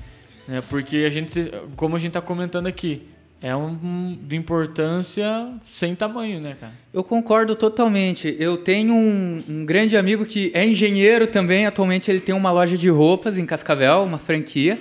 [0.49, 3.03] É, porque a gente, como a gente está comentando aqui,
[3.43, 5.25] é um, de importância
[5.65, 6.73] sem tamanho, né, cara?
[6.93, 8.37] Eu concordo totalmente.
[8.39, 11.65] Eu tenho um, um, grande amigo que é engenheiro também.
[11.65, 14.79] Atualmente ele tem uma loja de roupas em Cascavel, uma franquia.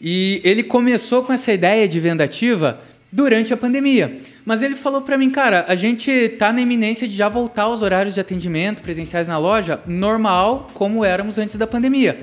[0.00, 4.20] E ele começou com essa ideia de venda ativa durante a pandemia.
[4.44, 7.82] Mas ele falou para mim, cara, a gente tá na iminência de já voltar aos
[7.82, 12.20] horários de atendimento presenciais na loja normal, como éramos antes da pandemia.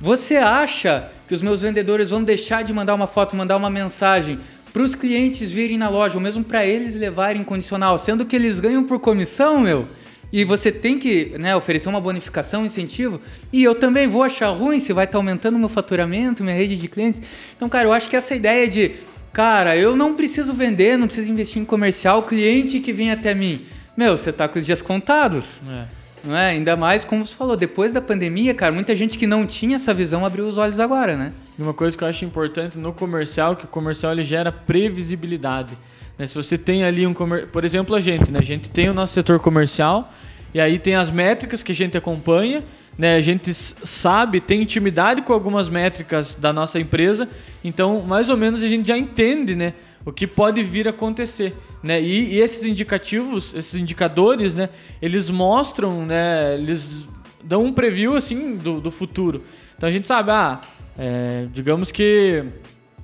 [0.00, 4.38] Você acha que os meus vendedores vão deixar de mandar uma foto, mandar uma mensagem
[4.76, 8.60] para os clientes virem na loja, ou mesmo para eles levarem condicional, sendo que eles
[8.60, 9.86] ganham por comissão, meu?
[10.30, 13.18] E você tem que né, oferecer uma bonificação, um incentivo.
[13.50, 16.76] E eu também vou achar ruim se vai estar tá aumentando meu faturamento, minha rede
[16.76, 17.22] de clientes.
[17.56, 18.96] Então, cara, eu acho que essa ideia de,
[19.32, 23.64] cara, eu não preciso vender, não preciso investir em comercial, cliente que vem até mim.
[23.96, 25.62] Meu, você tá com os dias contados.
[25.66, 25.86] É.
[26.26, 26.50] Não é?
[26.50, 29.94] Ainda mais, como você falou, depois da pandemia, cara, muita gente que não tinha essa
[29.94, 31.32] visão abriu os olhos agora, né?
[31.56, 35.78] Uma coisa que eu acho importante no comercial, que o comercial ele gera previsibilidade.
[36.18, 36.26] Né?
[36.26, 38.40] Se você tem ali um por exemplo, a gente, né?
[38.40, 40.12] A gente tem o nosso setor comercial
[40.52, 42.64] e aí tem as métricas que a gente acompanha,
[42.98, 43.14] né?
[43.14, 47.28] A gente sabe, tem intimidade com algumas métricas da nossa empresa,
[47.64, 49.74] então mais ou menos a gente já entende, né?
[50.06, 52.00] O que pode vir a acontecer, né?
[52.00, 54.68] E, e esses indicativos, esses indicadores, né?
[55.02, 56.54] Eles mostram, né?
[56.54, 57.08] Eles
[57.42, 59.42] dão um preview assim do, do futuro.
[59.76, 60.60] Então a gente sabe, ah,
[60.96, 62.44] é, digamos que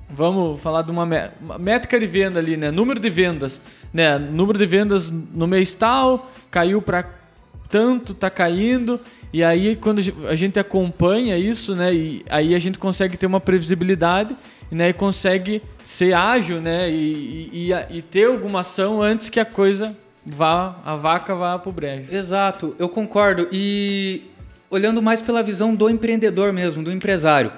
[0.09, 1.05] vamos falar de uma,
[1.59, 2.71] métrica de venda ali, né?
[2.71, 3.59] Número de vendas,
[3.93, 4.17] né?
[4.17, 7.05] Número de vendas no mês tal caiu para
[7.69, 8.97] tanto tá caindo.
[9.33, 11.93] E aí quando a gente acompanha isso, né?
[11.93, 14.33] E aí a gente consegue ter uma previsibilidade
[14.73, 16.89] né, e consegue ser ágil, né?
[16.89, 21.71] E, e, e ter alguma ação antes que a coisa vá, a vaca vá pro
[21.71, 22.13] brejo.
[22.13, 23.47] Exato, eu concordo.
[23.51, 24.23] E
[24.69, 27.51] olhando mais pela visão do empreendedor mesmo, do empresário.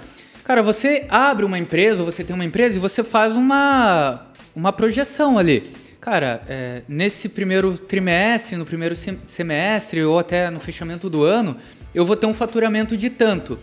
[0.44, 5.38] Cara, você abre uma empresa, você tem uma empresa e você faz uma, uma projeção
[5.38, 5.72] ali.
[6.00, 11.58] Cara, é, nesse primeiro trimestre, no primeiro semestre ou até no fechamento do ano,
[11.96, 13.58] eu vou ter um faturamento de tanto.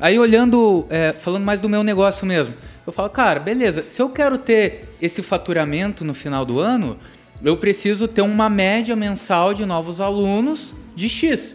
[0.00, 2.54] Aí olhando, é, falando mais do meu negócio mesmo,
[2.86, 6.96] eu falo, cara, beleza, se eu quero ter esse faturamento no final do ano,
[7.42, 11.54] eu preciso ter uma média mensal de novos alunos de X.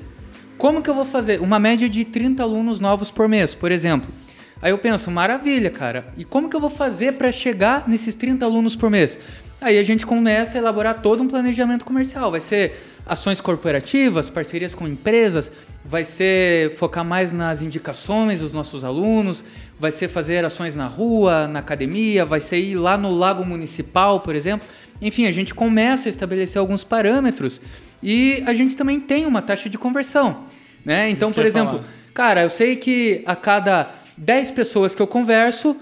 [0.57, 1.41] Como que eu vou fazer?
[1.41, 4.11] Uma média de 30 alunos novos por mês, por exemplo.
[4.61, 6.05] Aí eu penso, maravilha, cara.
[6.17, 9.19] E como que eu vou fazer para chegar nesses 30 alunos por mês?
[9.59, 12.31] Aí a gente começa a elaborar todo um planejamento comercial.
[12.31, 15.51] Vai ser ações corporativas, parcerias com empresas,
[15.83, 19.43] vai ser focar mais nas indicações dos nossos alunos,
[19.79, 24.21] vai ser fazer ações na rua, na academia, vai ser ir lá no lago municipal,
[24.21, 24.67] por exemplo.
[25.01, 27.59] Enfim, a gente começa a estabelecer alguns parâmetros
[28.01, 30.43] e a gente também tem uma taxa de conversão.
[30.85, 31.09] Né?
[31.09, 31.89] Então, por exemplo, falar.
[32.13, 35.75] cara, eu sei que a cada 10 pessoas que eu converso,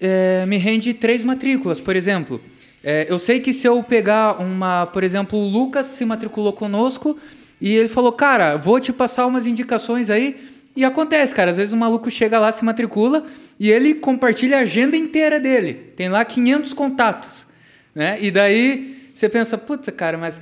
[0.00, 2.40] é, me rende três matrículas, por exemplo.
[2.82, 7.18] É, eu sei que se eu pegar uma, por exemplo, o Lucas se matriculou conosco
[7.60, 10.48] e ele falou, cara, vou te passar umas indicações aí.
[10.74, 13.26] E acontece, cara, às vezes o maluco chega lá, se matricula
[13.58, 15.74] e ele compartilha a agenda inteira dele.
[15.96, 17.46] Tem lá 500 contatos,
[17.94, 18.16] né?
[18.20, 20.40] E daí você pensa, puta, cara, mas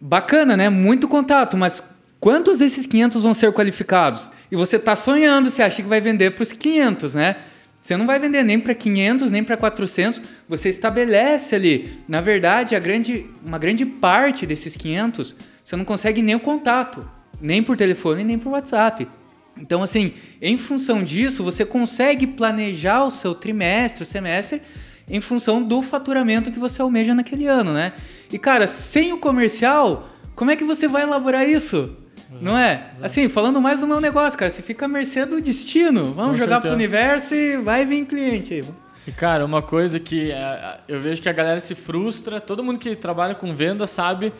[0.00, 0.68] bacana, né?
[0.68, 1.82] Muito contato, mas
[2.18, 4.30] quantos desses 500 vão ser qualificados?
[4.50, 7.36] E você está sonhando, você acha que vai vender para os 500, né?
[7.80, 10.20] Você não vai vender nem para 500, nem para 400.
[10.46, 11.90] Você estabelece ali.
[12.06, 17.08] Na verdade, a grande, uma grande parte desses 500, você não consegue nem o contato.
[17.40, 19.08] Nem por telefone, nem por WhatsApp.
[19.56, 24.60] Então, assim, em função disso, você consegue planejar o seu trimestre, o semestre,
[25.08, 27.94] em função do faturamento que você almeja naquele ano, né?
[28.30, 31.96] E, cara, sem o comercial, como é que você vai elaborar isso?
[32.40, 32.90] Não é?
[33.02, 36.06] Assim, falando mais do meu negócio, cara, você fica à mercê do destino.
[36.14, 36.60] Vamos Com jogar certeza.
[36.60, 38.64] pro universo e vai vir cliente aí.
[39.06, 42.78] E, cara, uma coisa que é, eu vejo que a galera se frustra, todo mundo
[42.78, 44.32] que trabalha com venda sabe,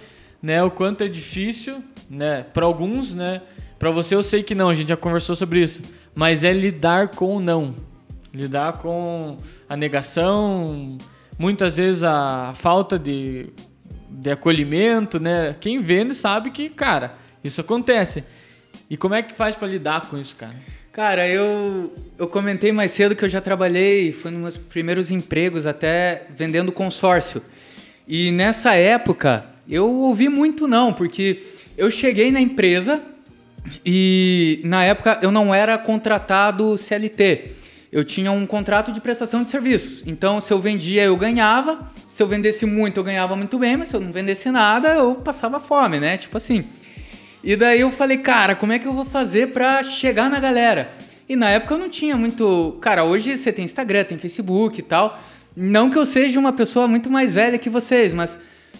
[0.42, 3.40] né, o quanto é difícil, né, para alguns, né,
[3.78, 5.80] para você eu sei que não, a gente já conversou sobre isso,
[6.14, 7.74] mas é lidar com o não.
[8.32, 10.98] Lidar com a negação,
[11.38, 13.48] muitas vezes a falta de,
[14.08, 15.56] de acolhimento, né?
[15.58, 18.24] Quem vende sabe que, cara, isso acontece.
[18.88, 20.56] E como é que faz para lidar com isso, cara?
[20.92, 25.66] Cara, eu, eu comentei mais cedo que eu já trabalhei, foi nos meus primeiros empregos
[25.66, 27.42] até vendendo consórcio.
[28.08, 31.42] E nessa época eu ouvi muito não, porque
[31.78, 33.04] eu cheguei na empresa
[33.86, 37.52] e na época eu não era contratado CLT.
[37.92, 40.04] Eu tinha um contrato de prestação de serviços.
[40.06, 41.90] Então, se eu vendia, eu ganhava.
[42.06, 43.76] Se eu vendesse muito, eu ganhava muito bem.
[43.76, 46.16] Mas se eu não vendesse nada, eu passava fome, né?
[46.16, 46.66] Tipo assim.
[47.42, 50.90] E daí eu falei, cara, como é que eu vou fazer para chegar na galera?
[51.28, 52.76] E na época eu não tinha muito.
[52.80, 55.18] Cara, hoje você tem Instagram, tem Facebook e tal.
[55.56, 58.38] Não que eu seja uma pessoa muito mais velha que vocês, mas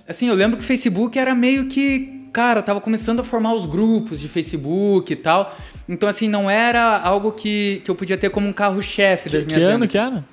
[0.09, 2.29] assim, eu lembro que o Facebook era meio que.
[2.33, 5.57] Cara, tava começando a formar os grupos de Facebook e tal.
[5.89, 9.63] Então, assim, não era algo que, que eu podia ter como um carro-chefe das minhas
[9.63, 10.25] Que ano que era?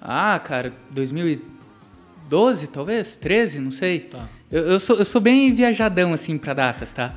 [0.00, 3.16] Ah, cara, 2012, talvez?
[3.16, 4.00] 13, não sei.
[4.00, 4.28] Tá.
[4.54, 7.12] Eu, eu, sou, eu sou bem viajadão, assim, pra datas, tá?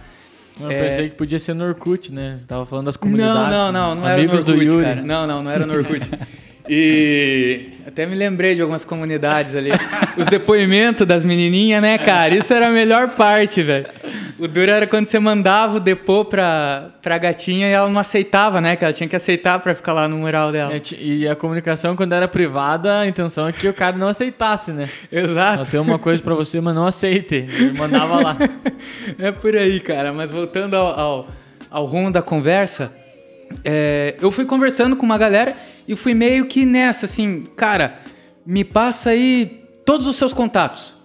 [0.60, 0.90] Eu é...
[0.90, 2.40] pensei que podia ser no Orkut, né?
[2.48, 3.36] Tava falando das comunidades.
[3.36, 5.02] Não, não, não, não era no Orkut, cara.
[5.04, 6.10] Não, não, não era no Orkut.
[6.70, 9.72] E até me lembrei de algumas comunidades ali.
[10.18, 12.36] Os depoimentos das menininhas, né, cara?
[12.36, 13.88] Isso era a melhor parte, velho.
[14.38, 18.62] O duro era quando você mandava o depô pra, pra gatinha e ela não aceitava,
[18.62, 18.76] né?
[18.76, 20.76] Que ela tinha que aceitar pra ficar lá no mural dela.
[20.76, 24.72] É, e a comunicação, quando era privada, a intenção é que o cara não aceitasse,
[24.72, 24.88] né?
[25.12, 25.62] Exato.
[25.62, 27.36] Ela tem uma coisa pra você, mas não aceite.
[27.36, 28.38] Ele mandava lá.
[29.18, 30.14] é por aí, cara.
[30.14, 31.28] Mas voltando ao, ao,
[31.72, 32.92] ao rumo da conversa,
[33.64, 35.56] é, eu fui conversando com uma galera
[35.88, 38.00] e fui meio que nessa, assim, cara,
[38.46, 40.96] me passa aí todos os seus contatos.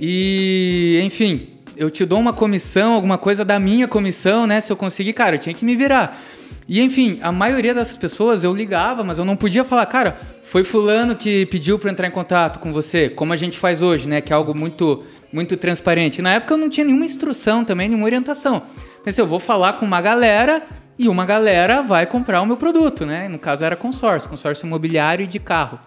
[0.00, 4.60] E, enfim, eu te dou uma comissão, alguma coisa da minha comissão, né?
[4.60, 6.20] Se eu conseguir, cara, eu tinha que me virar.
[6.68, 10.64] E, enfim, a maioria dessas pessoas eu ligava, mas eu não podia falar, cara, foi
[10.64, 14.20] fulano que pediu para entrar em contato com você, como a gente faz hoje, né?
[14.20, 16.22] Que é algo muito, muito transparente.
[16.22, 18.62] Na época eu não tinha nenhuma instrução também, nenhuma orientação.
[19.04, 20.62] Pensei, eu vou falar com uma galera
[21.02, 23.28] e uma galera vai comprar o meu produto, né?
[23.28, 25.78] No caso era consórcio, consórcio imobiliário e de carro.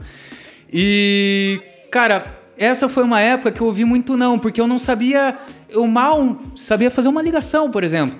[0.72, 2.26] E, cara,
[2.58, 5.38] essa foi uma época que eu ouvi muito não, porque eu não sabia,
[5.70, 8.18] eu mal sabia fazer uma ligação, por exemplo.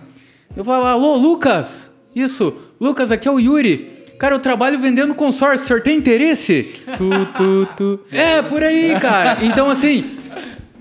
[0.56, 3.94] Eu falava, alô, Lucas, isso, Lucas, aqui é o Yuri.
[4.18, 6.82] Cara, eu trabalho vendendo consórcio, o senhor tem interesse?
[6.98, 8.00] tu, tu, tu.
[8.10, 9.44] É, por aí, cara.
[9.44, 10.16] Então, assim,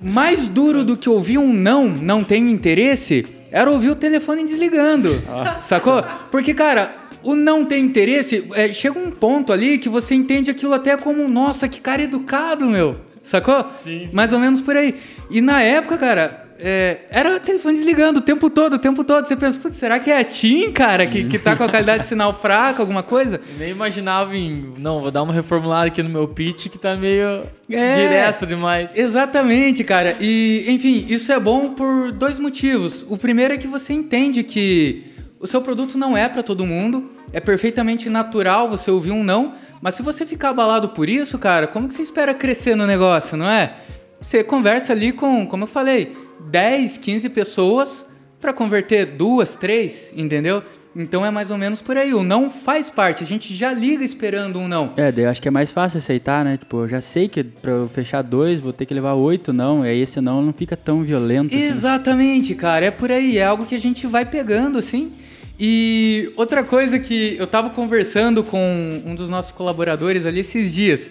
[0.01, 5.23] mais duro do que ouvir um não, não tenho interesse, era ouvir o telefone desligando.
[5.29, 5.61] Nossa.
[5.61, 6.03] Sacou?
[6.29, 10.75] Porque, cara, o não ter interesse, é, chega um ponto ali que você entende aquilo
[10.75, 12.97] até como, nossa, que cara educado, meu.
[13.23, 13.71] Sacou?
[13.71, 14.17] Sim, sim.
[14.17, 14.97] Mais ou menos por aí.
[15.31, 19.27] E na época, cara, é, era o telefone desligando o tempo todo, o tempo todo.
[19.27, 22.05] Você pensa, putz, será que é a TIM, cara, que, que tá com a qualidade
[22.05, 23.41] de sinal fraca, alguma coisa?
[23.59, 27.43] Nem imaginava em, não, vou dar uma reformulada aqui no meu pitch que tá meio
[27.71, 28.97] é, direto demais.
[28.97, 30.17] Exatamente, cara.
[30.21, 33.05] E, enfim, isso é bom por dois motivos.
[33.09, 35.05] O primeiro é que você entende que
[35.41, 39.55] o seu produto não é para todo mundo, é perfeitamente natural você ouvir um não,
[39.83, 43.37] mas se você ficar abalado por isso, cara, como que você espera crescer no negócio,
[43.37, 43.75] não é?
[44.21, 46.17] Você conversa ali com, como eu falei,
[46.51, 48.07] 10, 15 pessoas
[48.41, 50.63] para converter duas, três, entendeu?
[50.97, 52.15] Então é mais ou menos por aí.
[52.15, 53.25] O não faz parte.
[53.25, 54.93] A gente já liga esperando um não.
[54.97, 56.57] É, eu acho que é mais fácil aceitar, né?
[56.57, 59.85] Tipo, eu já sei que pra eu fechar dois vou ter que levar oito não.
[59.85, 61.53] E aí esse não não fica tão violento.
[61.53, 61.65] assim.
[61.65, 62.87] Exatamente, cara.
[62.87, 63.39] É por aí.
[63.39, 65.11] É algo que a gente vai pegando, assim.
[65.59, 71.11] E outra coisa que eu tava conversando com um dos nossos colaboradores ali esses dias.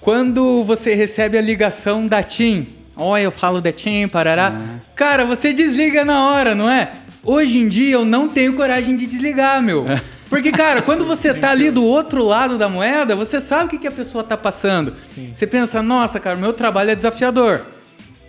[0.00, 2.66] Quando você recebe a ligação da TIM,
[3.00, 4.52] olha, eu falo da TIM, parará.
[4.94, 6.92] Cara, você desliga na hora, não é?
[7.22, 9.86] Hoje em dia eu não tenho coragem de desligar, meu.
[10.28, 13.78] Porque, cara, quando você tá ali do outro lado da moeda, você sabe o que,
[13.78, 14.94] que a pessoa tá passando.
[15.34, 17.62] Você pensa, nossa, cara, o meu trabalho é desafiador.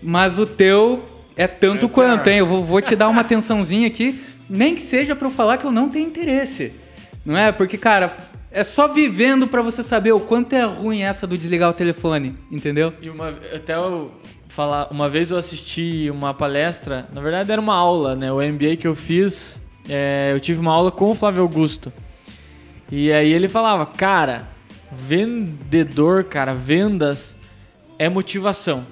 [0.01, 1.03] Mas o teu
[1.37, 2.39] é tanto quanto, hein?
[2.39, 5.65] Eu vou, vou te dar uma atençãozinha aqui, nem que seja pra eu falar que
[5.65, 6.73] eu não tenho interesse.
[7.23, 7.51] Não é?
[7.51, 8.17] Porque, cara,
[8.51, 12.35] é só vivendo pra você saber o quanto é ruim essa do desligar o telefone,
[12.51, 12.91] entendeu?
[13.01, 14.11] E uma, até eu
[14.51, 18.31] falar, uma vez eu assisti uma palestra, na verdade era uma aula, né?
[18.31, 21.91] O MBA que eu fiz, é, eu tive uma aula com o Flávio Augusto.
[22.91, 24.49] E aí ele falava, cara,
[24.91, 27.33] vendedor, cara, vendas
[27.97, 28.85] é motivação.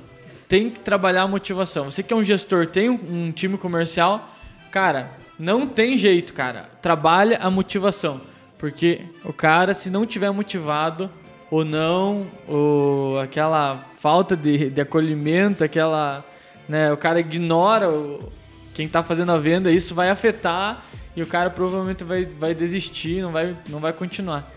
[0.47, 1.91] Tem que trabalhar a motivação.
[1.91, 4.29] Você que é um gestor, tem um, um time comercial,
[4.71, 6.69] cara, não tem jeito, cara.
[6.81, 8.21] Trabalha a motivação.
[8.57, 11.09] Porque o cara, se não tiver motivado,
[11.51, 16.23] ou não, ou aquela falta de, de acolhimento, aquela.
[16.67, 18.31] Né, o cara ignora o,
[18.73, 20.85] quem tá fazendo a venda, isso vai afetar
[21.15, 24.49] e o cara provavelmente vai, vai desistir, não vai, não vai continuar.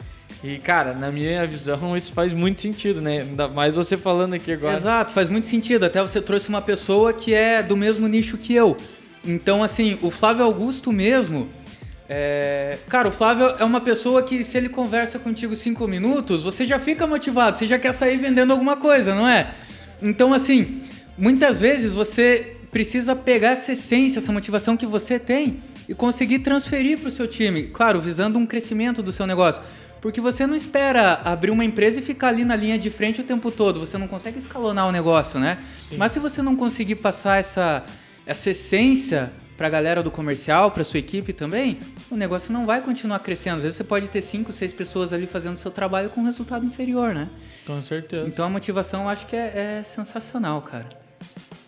[0.45, 3.21] E, cara, na minha visão, isso faz muito sentido, né?
[3.21, 4.77] Ainda mais você falando aqui agora.
[4.77, 5.85] Exato, faz muito sentido.
[5.85, 8.77] Até você trouxe uma pessoa que é do mesmo nicho que eu.
[9.25, 11.49] Então, assim, o Flávio Augusto mesmo.
[12.15, 16.67] É, Cara, o Flávio é uma pessoa que, se ele conversa contigo cinco minutos, você
[16.67, 19.55] já fica motivado, você já quer sair vendendo alguma coisa, não é?
[20.03, 20.83] Então, assim,
[21.17, 26.99] muitas vezes você precisa pegar essa essência, essa motivação que você tem e conseguir transferir
[26.99, 27.69] para o seu time.
[27.69, 29.63] Claro, visando um crescimento do seu negócio.
[30.03, 33.25] Porque você não espera abrir uma empresa e ficar ali na linha de frente o
[33.25, 33.81] tempo todo.
[33.81, 35.57] Você não consegue escalonar o negócio, né?
[35.97, 37.85] Mas se você não conseguir passar essa,
[38.27, 41.79] essa essência para a galera do comercial, para sua equipe também,
[42.11, 43.59] o negócio não vai continuar crescendo.
[43.59, 46.25] Às vezes você pode ter cinco, seis pessoas ali fazendo o seu trabalho com um
[46.25, 47.29] resultado inferior, né?
[47.65, 48.27] Com certeza.
[48.27, 50.89] Então a motivação eu acho que é, é sensacional, cara.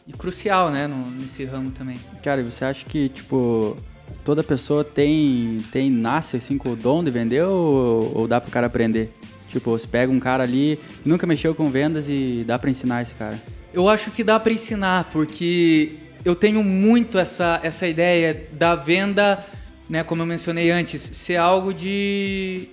[0.09, 1.97] E crucial, né, no- nesse ramo também.
[2.21, 3.77] Cara, e você acha que, tipo,
[4.25, 8.51] toda pessoa tem, tem nasce assim com o dom de vender ou, ou dá pro
[8.51, 9.15] cara aprender?
[9.51, 13.15] Tipo, você pega um cara ali, nunca mexeu com vendas e dá pra ensinar esse
[13.15, 13.41] cara.
[13.73, 15.93] Eu acho que dá para ensinar, porque
[16.25, 19.45] eu tenho muito essa, essa ideia da venda,
[19.89, 22.69] né, como eu mencionei antes, ser algo de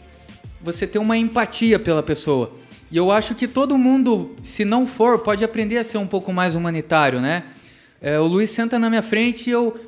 [0.61, 2.53] você ter uma empatia pela pessoa.
[2.89, 6.31] E eu acho que todo mundo, se não for, pode aprender a ser um pouco
[6.31, 7.43] mais humanitário, né?
[8.01, 9.79] É, o Luiz senta na minha frente e eu.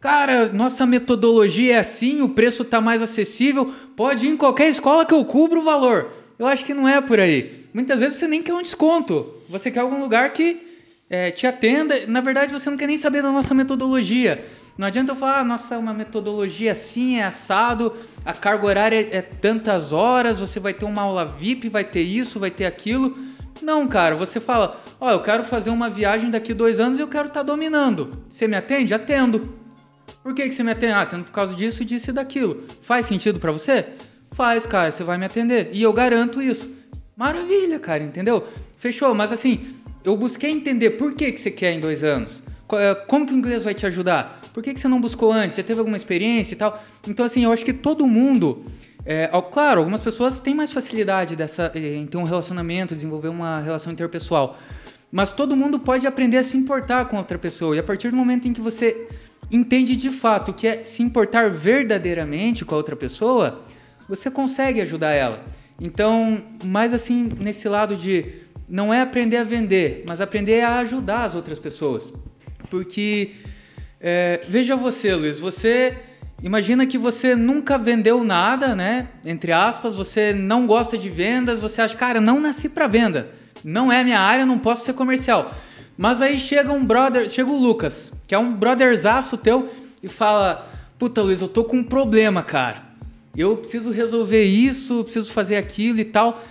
[0.00, 5.04] Cara, nossa metodologia é assim, o preço tá mais acessível, pode ir em qualquer escola
[5.04, 6.12] que eu cubro o valor.
[6.38, 7.66] Eu acho que não é por aí.
[7.74, 10.67] Muitas vezes você nem quer um desconto, você quer algum lugar que
[11.10, 12.06] é, te atenda.
[12.06, 14.44] Na verdade, você não quer nem saber da nossa metodologia.
[14.76, 17.92] Não adianta eu falar, ah, nossa, uma metodologia assim, é assado,
[18.24, 22.38] a carga horária é, tantas horas, você vai ter uma aula VIP, vai ter isso,
[22.38, 23.18] vai ter aquilo.
[23.60, 27.08] Não, cara, você fala, ó, eu quero fazer uma viagem daqui dois anos e eu
[27.08, 28.22] quero estar dominando.
[28.28, 28.94] Você me atende?
[28.94, 29.52] Atendo.
[30.22, 30.92] Por que, que você me atende?
[30.92, 32.64] Ah, atendo por causa disso, disso e daquilo.
[32.82, 33.84] Faz sentido pra você?
[34.30, 35.70] Faz, cara, você vai me atender.
[35.72, 36.72] E eu garanto isso.
[37.16, 38.46] Maravilha, cara, entendeu?
[38.78, 39.74] Fechou, mas assim,
[40.08, 42.42] eu busquei entender por que, que você quer em dois anos.
[42.72, 44.40] É, Como que o inglês vai te ajudar?
[44.54, 45.54] Por que, que você não buscou antes?
[45.54, 46.82] Você teve alguma experiência e tal?
[47.06, 48.64] Então, assim, eu acho que todo mundo.
[49.04, 53.28] É, ó, claro, algumas pessoas têm mais facilidade dessa, eh, em ter um relacionamento, desenvolver
[53.28, 54.58] uma relação interpessoal.
[55.12, 57.76] Mas todo mundo pode aprender a se importar com outra pessoa.
[57.76, 59.08] E a partir do momento em que você
[59.50, 63.62] entende de fato o que é se importar verdadeiramente com a outra pessoa,
[64.08, 65.38] você consegue ajudar ela.
[65.80, 71.24] Então, mais assim, nesse lado de não é aprender a vender, mas aprender a ajudar
[71.24, 72.12] as outras pessoas.
[72.68, 73.32] Porque,
[74.00, 75.96] é, veja você, Luiz, você
[76.42, 79.08] imagina que você nunca vendeu nada, né?
[79.24, 83.30] Entre aspas, você não gosta de vendas, você acha, cara, não nasci para venda,
[83.64, 85.54] não é minha área, não posso ser comercial.
[85.96, 89.68] Mas aí chega um brother, chega o Lucas, que é um brotherzaço teu,
[90.02, 92.82] e fala: Puta, Luiz, eu tô com um problema, cara.
[93.36, 96.42] Eu preciso resolver isso, preciso fazer aquilo e tal.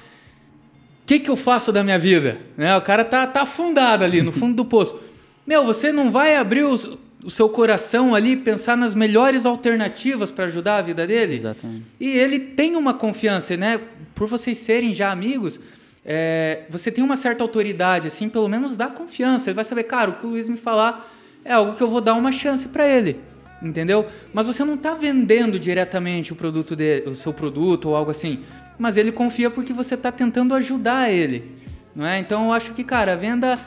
[1.07, 2.37] O que, que eu faço da minha vida?
[2.57, 2.75] Né?
[2.75, 4.99] O cara tá, tá afundado ali no fundo do poço.
[5.45, 10.31] Meu, você não vai abrir os- o seu coração ali e pensar nas melhores alternativas
[10.31, 11.37] para ajudar a vida dele?
[11.37, 11.83] Exatamente.
[11.97, 13.79] E ele tem uma confiança, né?
[14.13, 15.61] Por vocês serem já amigos,
[16.05, 19.49] é, você tem uma certa autoridade, assim, pelo menos dá confiança.
[19.49, 21.09] Ele vai saber, cara, o que o Luiz me falar
[21.45, 23.17] é algo que eu vou dar uma chance para ele,
[23.63, 24.05] entendeu?
[24.33, 28.39] Mas você não está vendendo diretamente o produto dele, o seu produto ou algo assim,
[28.77, 31.57] mas ele confia porque você está tentando ajudar ele,
[31.95, 32.19] não é?
[32.19, 33.59] Então eu acho que, cara, a venda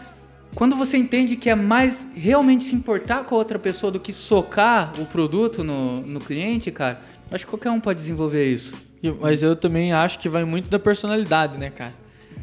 [0.54, 4.12] quando você entende que é mais realmente se importar com a outra pessoa do que
[4.12, 7.00] socar o produto no, no cliente, cara,
[7.30, 8.74] acho que qualquer um pode desenvolver isso.
[9.20, 11.94] Mas eu também acho que vai muito da personalidade, né, cara?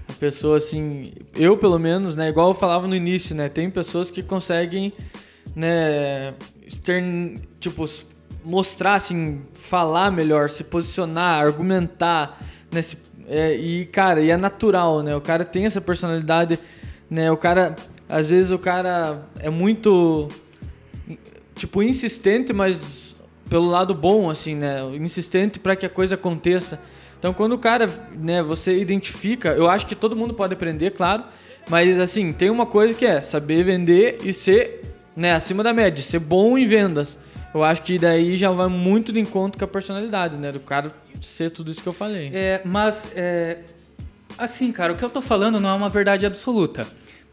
[0.09, 4.09] A pessoa, assim, eu pelo menos, né, igual eu falava no início, né, tem pessoas
[4.09, 4.93] que conseguem,
[5.53, 6.33] né,
[6.83, 7.03] ter,
[7.59, 7.85] tipo,
[8.43, 12.39] mostrar, assim, falar melhor, se posicionar, argumentar,
[12.71, 12.97] né, se,
[13.27, 16.59] é, e, cara, e é natural, né, o cara tem essa personalidade,
[17.09, 17.75] né, o cara
[18.09, 20.29] às vezes o cara é muito
[21.55, 22.79] tipo insistente, mas
[23.49, 24.81] pelo lado bom assim, né?
[24.95, 26.79] Insistente para que a coisa aconteça.
[27.19, 31.23] Então, quando o cara, né, você identifica, eu acho que todo mundo pode aprender, claro,
[31.67, 34.81] mas assim, tem uma coisa que é saber vender e ser,
[35.15, 37.17] né, acima da média, ser bom em vendas.
[37.53, 40.93] Eu acho que daí já vai muito de encontro com a personalidade, né, do cara
[41.21, 42.31] ser tudo isso que eu falei.
[42.33, 43.59] É, mas é,
[44.37, 46.85] assim, cara, o que eu tô falando não é uma verdade absoluta.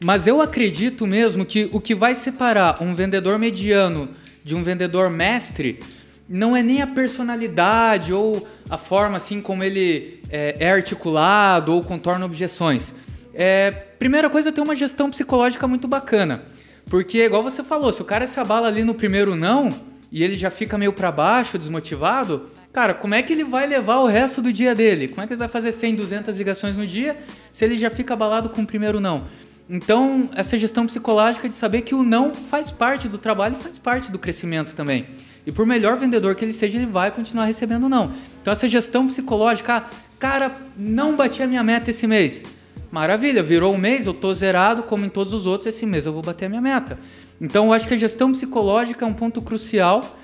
[0.04, 4.10] Mas eu acredito mesmo que o que vai separar um vendedor mediano
[4.44, 5.80] de um vendedor mestre
[6.28, 11.82] não é nem a personalidade ou a forma assim como ele é, é articulado ou
[11.82, 12.94] contorna objeções.
[13.32, 16.42] É, primeira coisa, ter uma gestão psicológica muito bacana.
[16.86, 19.70] Porque, igual você falou, se o cara se abala ali no primeiro não
[20.12, 24.00] e ele já fica meio para baixo, desmotivado, cara, como é que ele vai levar
[24.00, 25.06] o resto do dia dele?
[25.06, 27.16] Como é que ele vai fazer 100, 200 ligações no dia
[27.52, 29.24] se ele já fica abalado com o primeiro não?
[29.70, 33.78] Então, essa gestão psicológica de saber que o não faz parte do trabalho e faz
[33.78, 35.06] parte do crescimento também.
[35.46, 38.12] E por melhor vendedor que ele seja, ele vai continuar recebendo não.
[38.42, 39.84] Então, essa gestão psicológica, ah,
[40.18, 42.44] cara, não bati a minha meta esse mês.
[42.90, 46.12] Maravilha, virou um mês, eu tô zerado, como em todos os outros, esse mês eu
[46.12, 46.98] vou bater a minha meta.
[47.40, 50.18] Então, eu acho que a gestão psicológica é um ponto crucial.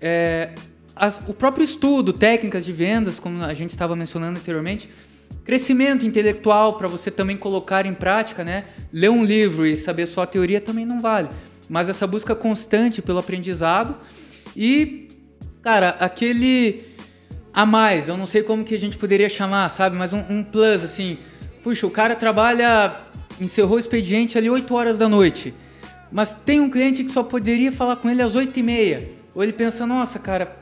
[0.00, 0.50] É,
[0.94, 4.88] as, o próprio estudo, técnicas de vendas, como a gente estava mencionando anteriormente,
[5.44, 8.64] Crescimento intelectual para você também colocar em prática, né?
[8.92, 11.28] Ler um livro e saber só a teoria também não vale.
[11.68, 13.96] Mas essa busca constante pelo aprendizado
[14.56, 15.08] e,
[15.60, 16.84] cara, aquele
[17.52, 19.96] a mais, eu não sei como que a gente poderia chamar, sabe?
[19.96, 21.18] Mas um, um plus, assim.
[21.64, 23.00] Puxa, o cara trabalha,
[23.40, 25.52] encerrou o expediente ali 8 horas da noite.
[26.10, 29.10] Mas tem um cliente que só poderia falar com ele às 8 e meia.
[29.34, 30.61] Ou ele pensa, nossa, cara,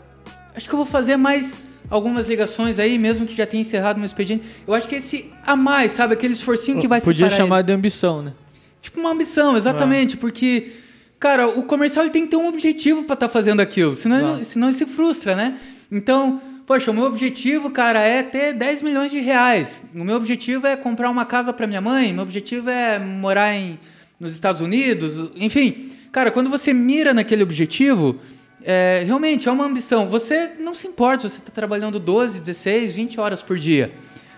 [0.55, 1.57] acho que eu vou fazer mais
[1.90, 4.44] algumas ligações aí, mesmo que já tenha encerrado meu expediente.
[4.66, 6.14] Eu acho que esse a mais, sabe?
[6.14, 7.66] Aquele esforcinho que vai Podia chamar ele.
[7.66, 8.32] de ambição, né?
[8.80, 10.72] Tipo uma ambição, exatamente, porque,
[11.18, 14.36] cara, o comercial ele tem que ter um objetivo para estar tá fazendo aquilo, senão,
[14.36, 15.59] ele, senão ele se frustra, né?
[15.92, 19.82] Então, poxa, o meu objetivo, cara, é ter 10 milhões de reais.
[19.94, 23.78] O meu objetivo é comprar uma casa para minha mãe, meu objetivo é morar em,
[24.18, 25.90] nos Estados Unidos, enfim.
[26.11, 28.18] Cara, quando você mira naquele objetivo,
[28.63, 30.09] é, realmente é uma ambição.
[30.09, 33.93] Você não se importa se você está trabalhando 12, 16, 20 horas por dia.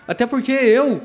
[0.07, 1.03] Até porque eu,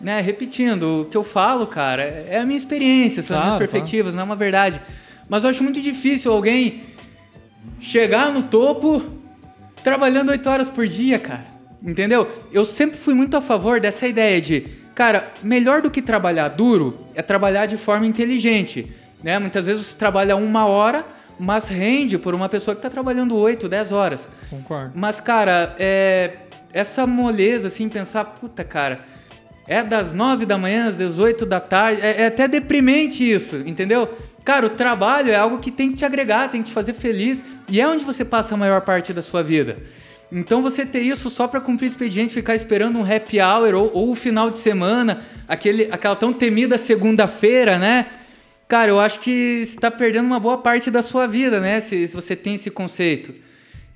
[0.00, 3.70] né, repetindo, o que eu falo, cara, é a minha experiência, são claro, as minhas
[3.70, 4.80] perspectivas, não é uma verdade.
[5.28, 6.82] Mas eu acho muito difícil alguém
[7.80, 9.02] chegar no topo
[9.82, 11.46] trabalhando 8 horas por dia, cara.
[11.82, 12.28] Entendeu?
[12.52, 16.98] Eu sempre fui muito a favor dessa ideia de, cara, melhor do que trabalhar duro
[17.14, 18.92] é trabalhar de forma inteligente.
[19.24, 19.38] Né?
[19.38, 21.04] Muitas vezes você trabalha uma hora
[21.40, 24.28] mas rende por uma pessoa que está trabalhando 8, 10 horas.
[24.50, 24.92] Concordo.
[24.94, 26.36] Mas, cara, é,
[26.72, 29.02] essa moleza, assim, pensar, puta, cara,
[29.66, 34.08] é das 9 da manhã às 18 da tarde, é, é até deprimente isso, entendeu?
[34.44, 37.44] Cara, o trabalho é algo que tem que te agregar, tem que te fazer feliz,
[37.68, 39.78] e é onde você passa a maior parte da sua vida.
[40.32, 44.10] Então você ter isso só para cumprir expediente, ficar esperando um happy hour ou, ou
[44.10, 48.06] o final de semana, aquele, aquela tão temida segunda-feira, né?
[48.70, 49.30] Cara, eu acho que
[49.62, 51.80] está perdendo uma boa parte da sua vida, né?
[51.80, 53.34] Se, se, você tem esse conceito.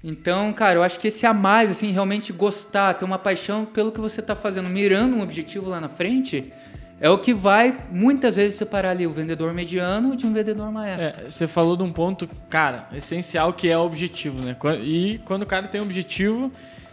[0.03, 3.93] Então, cara, eu acho que esse a mais, assim, realmente gostar, ter uma paixão pelo
[3.93, 6.53] que você está fazendo, mirando um objetivo lá na frente,
[7.01, 11.25] é o que vai muitas vezes separar ali o vendedor mediano de um vendedor maestro.
[11.25, 14.57] É, você falou de um ponto, cara, essencial que é o objetivo, né?
[14.83, 16.51] E quando o cara tem objetivo,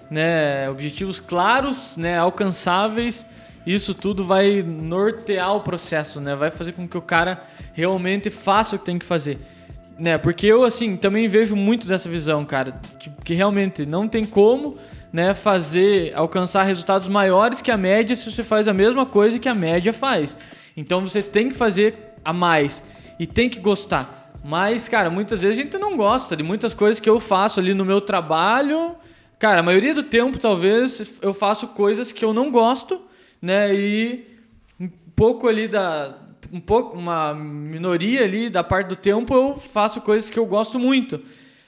[0.07, 3.25] né, objetivos claros, né, alcançáveis,
[3.65, 6.35] isso tudo vai nortear o processo, né?
[6.35, 7.43] Vai fazer com que o cara
[7.73, 9.37] realmente faça o que tem que fazer.
[9.99, 10.17] Né?
[10.17, 12.79] Porque eu, assim, também vejo muito dessa visão, cara.
[12.99, 14.77] Que, que realmente não tem como
[15.13, 19.49] né, fazer, alcançar resultados maiores que a média se você faz a mesma coisa que
[19.49, 20.35] a média faz.
[20.75, 21.93] Então você tem que fazer
[22.25, 22.81] a mais
[23.19, 24.33] e tem que gostar.
[24.43, 27.75] Mas, cara, muitas vezes a gente não gosta de muitas coisas que eu faço ali
[27.75, 28.95] no meu trabalho.
[29.37, 33.10] Cara, a maioria do tempo, talvez, eu faço coisas que eu não gosto
[33.41, 33.73] né?
[33.73, 34.31] E
[35.21, 36.17] pouco ali da
[36.51, 40.79] um pouco uma minoria ali da parte do tempo eu faço coisas que eu gosto
[40.79, 41.21] muito,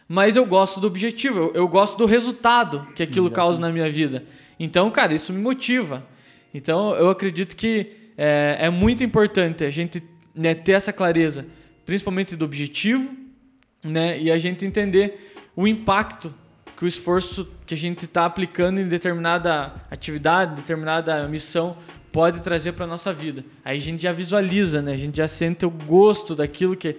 [0.07, 3.36] mas eu gosto do objetivo, eu, eu gosto do resultado que aquilo Exatamente.
[3.36, 4.26] causa na minha vida.
[4.59, 6.03] Então, cara, isso me motiva.
[6.51, 10.03] Então, eu acredito que é, é muito importante a gente
[10.34, 11.45] né, ter essa clareza,
[11.86, 13.15] principalmente do objetivo,
[13.84, 16.34] né, e a gente entender o impacto
[16.78, 21.78] que o esforço que a gente está aplicando em determinada atividade, determinada missão
[22.11, 23.43] pode trazer para nossa vida.
[23.65, 24.93] Aí a gente já visualiza, né?
[24.93, 26.95] A gente já sente o gosto daquilo que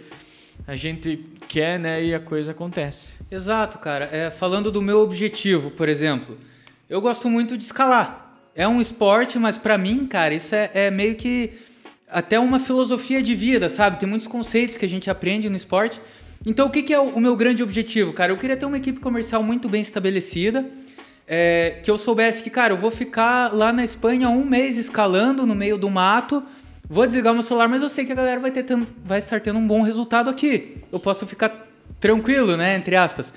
[0.67, 2.05] a gente quer, né?
[2.05, 3.15] E a coisa acontece.
[3.31, 4.09] Exato, cara.
[4.11, 6.37] É, falando do meu objetivo, por exemplo,
[6.89, 8.37] eu gosto muito de escalar.
[8.55, 11.53] É um esporte, mas para mim, cara, isso é, é meio que
[12.09, 13.99] até uma filosofia de vida, sabe?
[13.99, 16.01] Tem muitos conceitos que a gente aprende no esporte.
[16.47, 18.31] Então, o que, que é o meu grande objetivo, cara?
[18.31, 20.67] Eu queria ter uma equipe comercial muito bem estabelecida,
[21.27, 25.47] é, que eu soubesse que, cara, eu vou ficar lá na Espanha um mês escalando
[25.47, 26.43] no meio do mato,
[26.89, 28.65] vou desligar meu celular, mas eu sei que a galera vai, ter,
[29.03, 30.77] vai estar tendo um bom resultado aqui.
[30.93, 31.67] Eu posso ficar
[31.99, 32.77] tranquilo, né?
[32.77, 33.33] Entre aspas.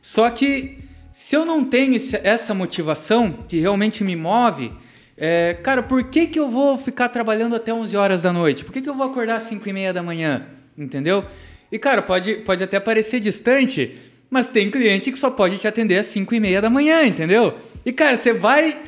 [0.00, 0.78] Só que
[1.12, 4.72] se eu não tenho essa motivação que realmente me move,
[5.16, 8.64] é, cara, por que, que eu vou ficar trabalhando até 11 horas da noite?
[8.64, 10.46] Por que, que eu vou acordar às 5 e meia da manhã?
[10.76, 11.24] Entendeu?
[11.70, 13.96] E, cara, pode, pode até parecer distante,
[14.30, 17.58] mas tem cliente que só pode te atender às 5 e meia da manhã, entendeu?
[17.84, 18.78] E, cara, você vai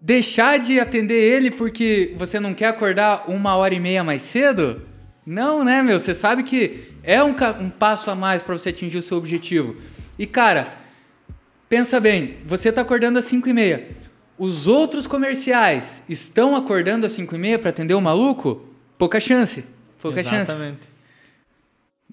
[0.00, 4.82] deixar de atender ele porque você não quer acordar uma hora e meia mais cedo?
[5.24, 5.98] Não, né, meu?
[5.98, 9.76] Você sabe que é um, um passo a mais para você atingir o seu objetivo.
[10.18, 10.72] E, cara,
[11.68, 13.88] pensa bem, você está acordando às 5 e meia.
[14.38, 18.64] Os outros comerciais estão acordando às 5 e meia para atender o maluco?
[18.96, 19.64] Pouca chance.
[20.00, 20.78] Pouca Exatamente.
[20.78, 20.95] chance.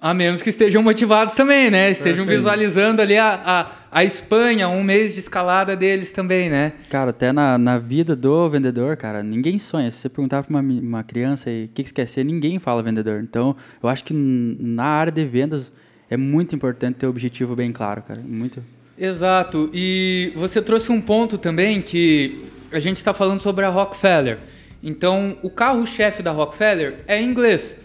[0.03, 1.89] A menos que estejam motivados também, né?
[1.89, 2.39] Estejam Perfeito.
[2.39, 6.73] visualizando ali a, a, a, Espanha, um mês de escalada deles também, né?
[6.89, 9.89] Cara, até na, na vida do vendedor, cara, ninguém sonha.
[9.89, 12.83] Se você perguntar para uma, uma criança o que, que você quer ser, ninguém fala
[12.83, 13.21] vendedor.
[13.23, 15.71] Então, eu acho que na área de vendas
[16.09, 18.19] é muito importante ter o objetivo bem claro, cara.
[18.19, 18.61] Muito.
[18.97, 19.69] Exato.
[19.73, 22.43] E você trouxe um ponto também que
[22.73, 24.39] a gente está falando sobre a Rockefeller.
[24.83, 27.81] Então, o carro-chefe da Rockefeller é inglês.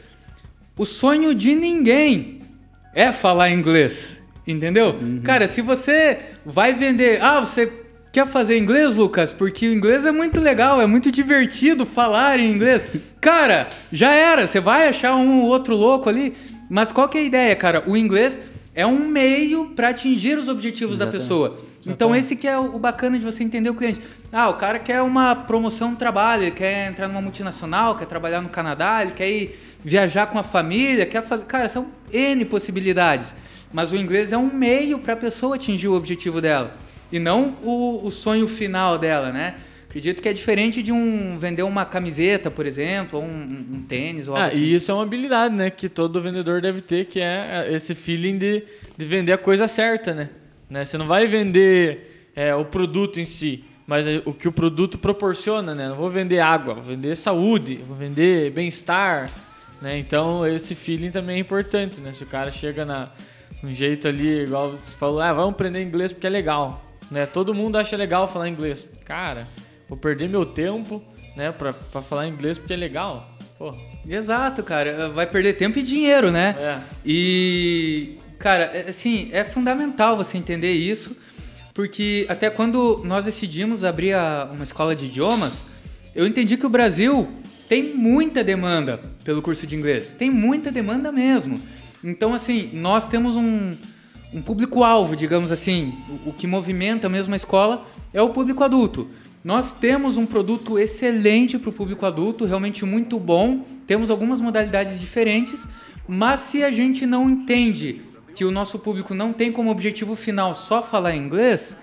[0.79, 2.39] O sonho de ninguém
[2.95, 4.17] é falar inglês,
[4.47, 4.91] entendeu?
[4.91, 5.21] Uhum.
[5.25, 7.71] Cara, se você vai vender, ah, você
[8.13, 9.33] quer fazer inglês, Lucas?
[9.33, 12.87] Porque o inglês é muito legal, é muito divertido falar em inglês.
[13.21, 16.35] Cara, já era, você vai achar um outro louco ali.
[16.71, 17.83] Mas qual que é a ideia, cara?
[17.87, 18.39] O inglês
[18.79, 21.13] é um meio para atingir os objetivos Exatamente.
[21.15, 21.59] da pessoa.
[21.85, 24.01] Então esse que é o bacana de você entender o cliente.
[24.33, 28.41] Ah, o cara quer uma promoção no trabalho, ele quer entrar numa multinacional, quer trabalhar
[28.41, 31.45] no Canadá, ele quer ir viajar com a família, quer fazer.
[31.47, 33.35] Cara, são N possibilidades.
[33.73, 36.77] Mas o inglês é um meio para a pessoa atingir o objetivo dela.
[37.11, 39.57] E não o, o sonho final dela, né?
[39.89, 44.29] Acredito que é diferente de um vender uma camiseta, por exemplo, ou um, um tênis
[44.29, 44.63] ou algo ah, assim.
[44.63, 45.71] E isso é uma habilidade, né?
[45.71, 48.65] Que todo vendedor deve ter, que é esse feeling de,
[48.97, 50.29] de vender a coisa certa, né?
[50.69, 50.85] né?
[50.85, 54.99] Você não vai vender é, o produto em si, mas é o que o produto
[54.99, 55.89] proporciona, né?
[55.89, 59.31] Não vou vender água, vou vender saúde, vou vender bem-estar,
[59.81, 59.97] né?
[59.99, 62.13] Então, esse feeling também é importante, né?
[62.13, 63.09] Se o cara chega na,
[63.65, 67.25] um jeito ali, igual você falou, ah, vamos aprender inglês porque é legal, né?
[67.25, 68.87] Todo mundo acha legal falar inglês.
[69.07, 69.47] Cara,
[69.89, 71.03] vou perder meu tempo,
[71.37, 73.31] né, pra, pra falar inglês porque é legal.
[73.59, 73.75] Pô.
[74.09, 75.09] Exato, cara.
[75.09, 76.57] Vai perder tempo e dinheiro, né?
[76.59, 76.81] É.
[77.05, 81.21] E, cara, é, assim, é fundamental você entender isso,
[81.75, 85.65] porque até quando nós decidimos abrir a, uma escola de idiomas,
[86.15, 87.29] eu entendi que o Brasil
[87.69, 90.13] tem muita demanda pelo curso de inglês.
[90.13, 91.61] Tem muita demanda mesmo.
[92.03, 93.77] Então, assim, nós temos um,
[94.33, 95.93] um público-alvo, digamos assim.
[96.25, 99.11] O, o, que movimenta mesmo a escola é o público adulto.
[99.49, 103.65] Nós temos um produto excelente para o público adulto, realmente muito bom.
[103.87, 105.67] Temos algumas modalidades diferentes,
[106.07, 108.03] mas se a gente não entende
[108.35, 111.75] que o nosso público não tem como objetivo final só falar inglês,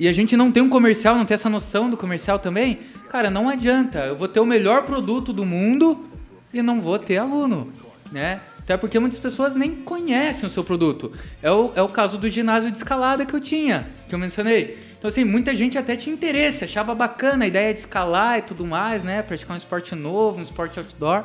[0.00, 3.30] e a gente não tem um comercial, não tem essa noção do comercial também, cara,
[3.30, 4.00] não adianta.
[4.00, 6.08] Eu vou ter o melhor produto do mundo
[6.52, 7.72] e não vou ter aluno,
[8.10, 8.40] né?
[8.58, 11.12] Até porque muitas pessoas nem conhecem o seu produto.
[11.40, 14.89] É o, é o caso do ginásio de escalada que eu tinha, que eu mencionei.
[15.00, 18.66] Então, assim, muita gente até tinha interesse, achava bacana a ideia de escalar e tudo
[18.66, 19.22] mais, né?
[19.22, 21.24] Praticar um esporte novo, um esporte outdoor.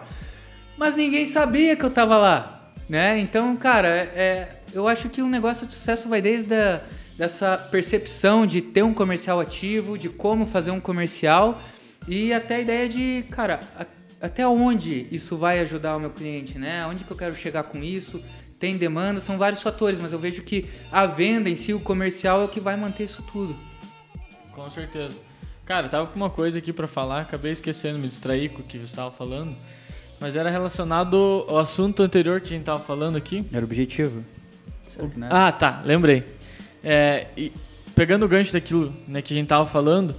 [0.78, 3.20] Mas ninguém sabia que eu tava lá, né?
[3.20, 6.82] Então, cara, é, eu acho que um negócio de sucesso vai desde a
[7.18, 11.62] dessa percepção de ter um comercial ativo, de como fazer um comercial
[12.08, 13.86] e até a ideia de, cara, a,
[14.22, 16.86] até onde isso vai ajudar o meu cliente, né?
[16.86, 18.24] Onde que eu quero chegar com isso?
[18.66, 22.42] Tem demanda, são vários fatores, mas eu vejo que a venda em si, o comercial
[22.42, 23.56] é o que vai manter isso tudo.
[24.54, 25.18] Com certeza.
[25.64, 28.66] Cara, eu tava com uma coisa aqui pra falar, acabei esquecendo, me distraí com o
[28.66, 29.56] que você estava falando.
[30.20, 33.46] Mas era relacionado ao assunto anterior que a gente tava falando aqui.
[33.54, 34.26] Era o objetivo.
[34.98, 35.28] É?
[35.30, 36.24] Ah, tá, lembrei.
[36.84, 37.54] É, e
[37.96, 40.16] pegando o gancho daquilo né, que a gente tava falando,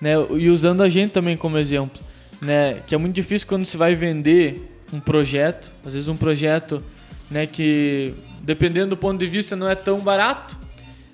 [0.00, 2.00] né, e usando a gente também como exemplo,
[2.40, 6.82] né, que é muito difícil quando se vai vender um projeto, às vezes um projeto
[7.30, 10.58] né, que, dependendo do ponto de vista, não é tão barato,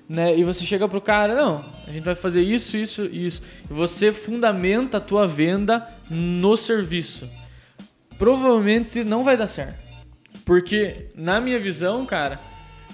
[0.09, 3.41] né, e você chega pro cara, não, a gente vai fazer isso, isso isso.
[3.69, 7.29] E você fundamenta a tua venda no serviço.
[8.17, 9.77] Provavelmente não vai dar certo.
[10.45, 12.39] Porque, na minha visão, cara,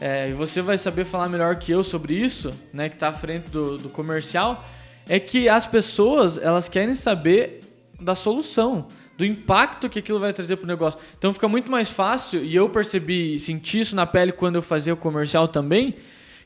[0.02, 3.14] é, e você vai saber falar melhor que eu sobre isso, né, que está à
[3.14, 4.66] frente do, do comercial,
[5.08, 7.60] é que as pessoas, elas querem saber
[8.02, 8.88] da solução,
[9.18, 11.00] do impacto que aquilo vai trazer para o negócio.
[11.18, 14.94] Então fica muito mais fácil, e eu percebi, senti isso na pele quando eu fazia
[14.94, 15.96] o comercial também,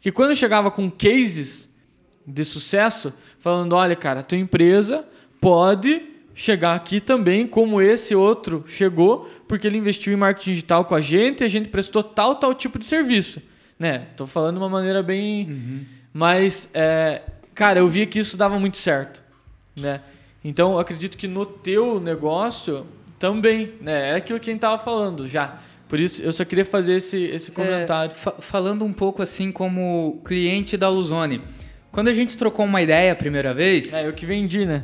[0.02, 1.74] que quando eu chegava com cases
[2.26, 5.06] de sucesso, falando, olha, cara, tua empresa
[5.40, 6.02] pode
[6.36, 11.02] chegar aqui também, como esse outro chegou, porque ele investiu em marketing digital com a
[11.02, 13.42] gente e a gente prestou tal, tal tipo de serviço.
[13.80, 14.08] Né?
[14.16, 15.50] Tô falando de uma maneira bem.
[15.50, 15.86] Uhum.
[16.14, 17.24] Mas, é,
[17.56, 19.24] cara, eu via que isso dava muito certo.
[19.76, 20.02] Né?
[20.48, 22.86] Então, acredito que no teu negócio
[23.20, 23.74] também.
[23.82, 24.12] Né?
[24.12, 25.60] É aquilo que a gente tava falando já.
[25.90, 28.12] Por isso, eu só queria fazer esse, esse comentário.
[28.14, 31.42] É, fa- falando um pouco assim como cliente da Luzone.
[31.92, 34.84] Quando a gente trocou uma ideia a primeira vez, É, eu que vendi, né?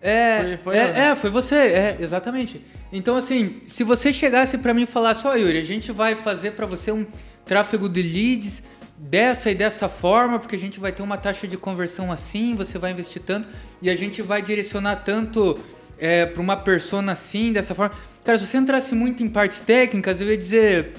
[0.00, 1.08] É, Foi- foi é, ela, né?
[1.10, 2.62] é, foi você, é, exatamente.
[2.92, 6.52] Então, assim, se você chegasse pra mim e falasse, ó, Yuri, a gente vai fazer
[6.52, 7.04] pra você um
[7.44, 8.62] tráfego de leads
[8.98, 12.78] dessa e dessa forma, porque a gente vai ter uma taxa de conversão assim, você
[12.78, 13.48] vai investir tanto,
[13.80, 15.58] e a gente vai direcionar tanto
[15.98, 17.94] é, pra uma persona assim, dessa forma.
[18.24, 20.94] Cara, se você entrasse muito em partes técnicas, eu ia dizer,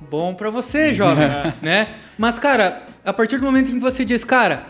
[0.00, 1.28] bom pra você, jovem,
[1.60, 1.94] né?
[2.16, 4.62] Mas, cara, a partir do momento em que você diz, cara,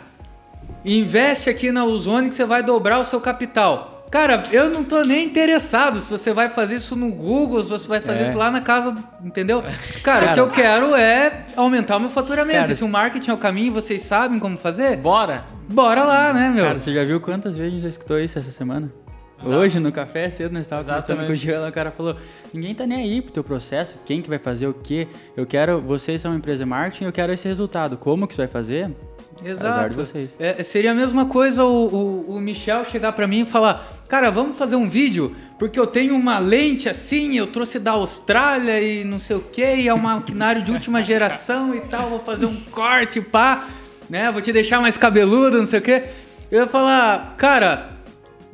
[0.85, 3.96] investe aqui na Luzone que você vai dobrar o seu capital.
[4.11, 7.89] Cara, eu não tô nem interessado se você vai fazer isso no Google, se você
[7.89, 8.29] vai fazer É.
[8.29, 9.63] isso lá na casa, entendeu?
[10.03, 12.61] Cara, o que eu quero é aumentar o meu faturamento.
[12.61, 15.45] Cara, se o marketing é o caminho vocês sabem como fazer, Bora!
[15.69, 16.65] bora lá, né, meu?
[16.65, 18.91] Cara, você já viu quantas vezes a gente já escutou isso essa semana?
[19.45, 22.17] Hoje, no café, cedo, nós estávamos conversando com o lá, o cara falou,
[22.55, 25.07] ninguém tá nem aí pro teu processo, quem que vai fazer o quê?
[25.37, 27.97] Eu quero, vocês são uma empresa de marketing, eu quero esse resultado.
[27.99, 28.91] Como que você vai fazer?
[29.45, 29.67] Exato.
[29.67, 30.37] Azar de vocês.
[30.39, 34.31] É, seria a mesma coisa o, o, o Michel chegar pra mim e falar: Cara,
[34.31, 39.05] vamos fazer um vídeo, porque eu tenho uma lente assim, eu trouxe da Austrália e
[39.05, 42.47] não sei o que, e é um maquinário de última geração e tal, vou fazer
[42.47, 43.69] um corte, pá,
[44.09, 44.31] né?
[44.31, 46.03] Vou te deixar mais cabeludo, não sei o que.
[46.51, 47.96] Eu ia falar, cara.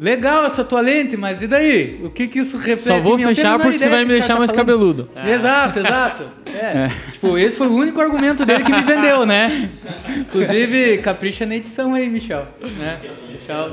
[0.02, 2.00] Legal essa tua lente, mas e daí?
[2.02, 4.50] O que que isso reflete Só vou fechar porque você vai me deixar cara mais
[4.50, 4.66] tá falando.
[4.66, 5.08] cabeludo.
[5.24, 6.24] Exato, exato.
[6.44, 6.90] É.
[7.12, 9.70] Tipo, esse foi o único argumento dele que me vendeu, né?
[10.18, 12.48] Inclusive, capricha na edição aí, Michel.
[12.60, 12.98] Né?
[13.30, 13.70] Michel.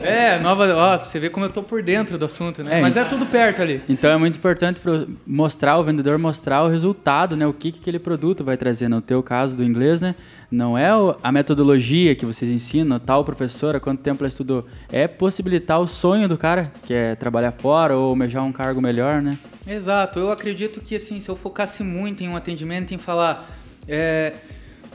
[0.00, 0.74] É, nova.
[0.74, 2.78] Ó, você vê como eu tô por dentro do assunto, né?
[2.78, 3.82] É, Mas é tudo perto ali.
[3.88, 4.80] Então é muito importante
[5.26, 7.46] mostrar o vendedor mostrar o resultado, né?
[7.46, 8.88] O que, que aquele produto vai trazer.
[8.88, 10.14] No teu caso do inglês, né?
[10.50, 10.88] Não é
[11.22, 14.66] a metodologia que vocês ensinam, tal professora, quanto tempo ela estudou.
[14.90, 19.20] É possibilitar o sonho do cara, que é trabalhar fora ou almejar um cargo melhor,
[19.20, 19.36] né?
[19.66, 23.46] Exato, eu acredito que assim, se eu focasse muito em um atendimento, em falar,
[23.86, 24.32] é,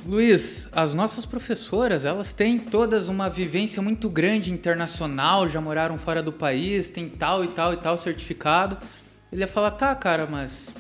[0.06, 6.22] Luiz, as nossas professoras, elas têm todas uma vivência muito grande internacional, já moraram fora
[6.22, 8.78] do país, tem tal e tal e tal certificado.
[9.32, 10.74] Ele ia falar, tá, cara, mas,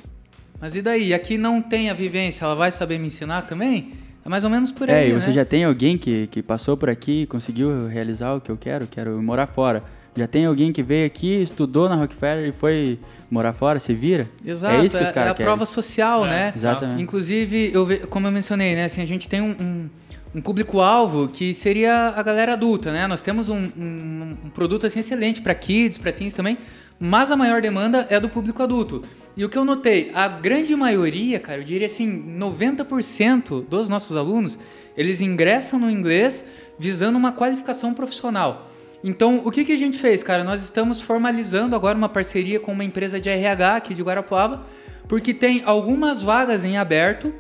[0.60, 1.14] mas e daí?
[1.14, 3.94] Aqui não tem a vivência, ela vai saber me ensinar também?
[4.26, 5.34] É mais ou menos por aí, É, e você né?
[5.34, 8.88] já tem alguém que, que passou por aqui e conseguiu realizar o que eu quero?
[8.88, 9.84] Quero morar fora.
[10.16, 13.00] Já tem alguém que veio aqui, estudou na Rockefeller e foi
[13.32, 13.80] morar fora?
[13.80, 14.28] Se vira?
[14.46, 15.46] Exato, é isso que é, os caras é a querem.
[15.48, 16.54] prova social, né?
[16.56, 17.02] Exatamente.
[17.02, 18.86] Inclusive, eu como eu mencionei, né?
[18.86, 19.90] Assim, a gente tem um, um-
[20.36, 23.06] um público-alvo que seria a galera adulta, né?
[23.08, 26.58] Nós temos um, um- um produto assim, excelente para kids, para teens também,
[27.00, 29.04] mas a maior demanda é do público adulto.
[29.36, 32.08] E o que eu notei, a grande maioria, cara, eu diria assim,
[32.38, 34.58] 90% dos nossos alunos,
[34.96, 36.46] eles ingressam no inglês
[36.78, 38.70] visando uma qualificação profissional.
[39.04, 40.44] Então, o que, que a gente fez, cara?
[40.44, 44.66] Nós estamos formalizando agora uma parceria com uma empresa de RH aqui de Guarapuava,
[45.10, 47.34] porque tem algumas vagas em aberto,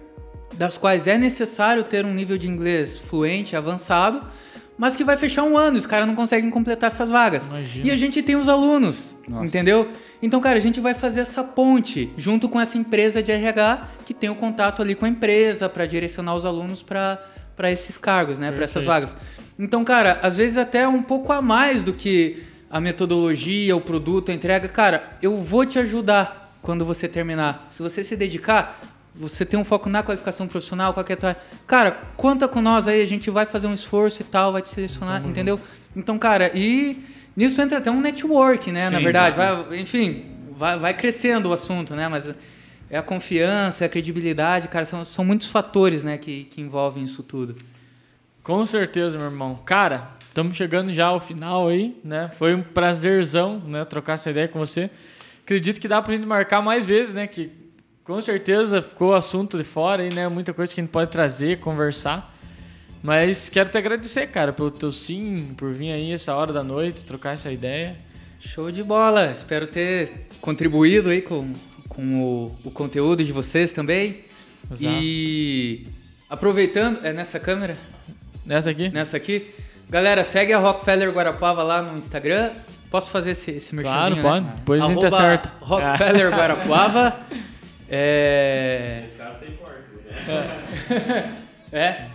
[0.55, 4.28] das quais é necessário ter um nível de inglês fluente, avançado,
[4.78, 7.47] mas que vai fechar um ano, e os caras não conseguem completar essas vagas.
[7.47, 7.88] Imagina.
[7.88, 9.45] E a gente tem os alunos, Nossa.
[9.45, 9.89] entendeu?
[10.22, 14.14] Então, cara, a gente vai fazer essa ponte junto com essa empresa de RH que
[14.14, 18.51] tem o contato ali com a empresa para direcionar os alunos para esses cargos, né?
[18.51, 19.16] Para essas vagas.
[19.58, 24.32] Então, cara, às vezes até um pouco a mais do que a metodologia, o produto,
[24.32, 24.68] a entrega.
[24.68, 27.68] Cara, eu vou te ajudar quando você terminar.
[27.70, 28.80] Se você se dedicar,
[29.16, 31.38] Você tem um foco na qualificação profissional, qual que é a tua...
[31.68, 34.70] Cara, conta com nós aí, a gente vai fazer um esforço e tal, vai te
[34.70, 35.60] selecionar, entendeu?
[35.95, 36.97] Então, cara, e
[37.36, 38.89] nisso entra até um network, né?
[38.89, 39.66] na Sim, verdade, claro.
[39.70, 40.26] vai, enfim,
[40.58, 42.08] vai, vai crescendo o assunto, né?
[42.08, 42.34] Mas
[42.89, 47.04] é a confiança, é a credibilidade, cara, são, são muitos fatores, né, que, que envolvem
[47.04, 47.56] isso tudo.
[48.44, 49.58] Com certeza, meu irmão.
[49.66, 52.30] Cara, estamos chegando já ao final aí, né?
[52.38, 54.89] Foi um prazerzão, né, trocar essa ideia com você.
[55.44, 57.26] Acredito que dá pra gente marcar mais vezes, né?
[57.26, 57.50] Que
[58.04, 60.28] com certeza ficou assunto de fora aí, né?
[60.28, 62.38] Muita coisa que a gente pode trazer, conversar.
[63.02, 67.06] Mas quero te agradecer, cara, pelo teu sim, por vir aí essa hora da noite,
[67.06, 67.96] trocar essa ideia.
[68.41, 69.32] Show de bola!
[69.32, 71.54] Espero ter contribuído aí com,
[71.88, 74.26] com o, o conteúdo de vocês também.
[74.66, 74.84] Exato.
[74.84, 75.88] E
[76.30, 77.78] aproveitando, é nessa câmera?
[78.46, 78.89] Nessa aqui?
[78.89, 79.54] Nessa aqui?
[79.89, 82.50] Galera, segue a Rockefeller Guarapava lá no Instagram.
[82.89, 84.46] Posso fazer esse, esse Claro, merchanzinho, pode.
[84.46, 84.52] Né?
[84.58, 85.52] Depois a gente Arroba acerta.
[85.62, 87.16] Rockefeller Guarapava.
[87.96, 89.04] É...
[91.72, 92.06] é.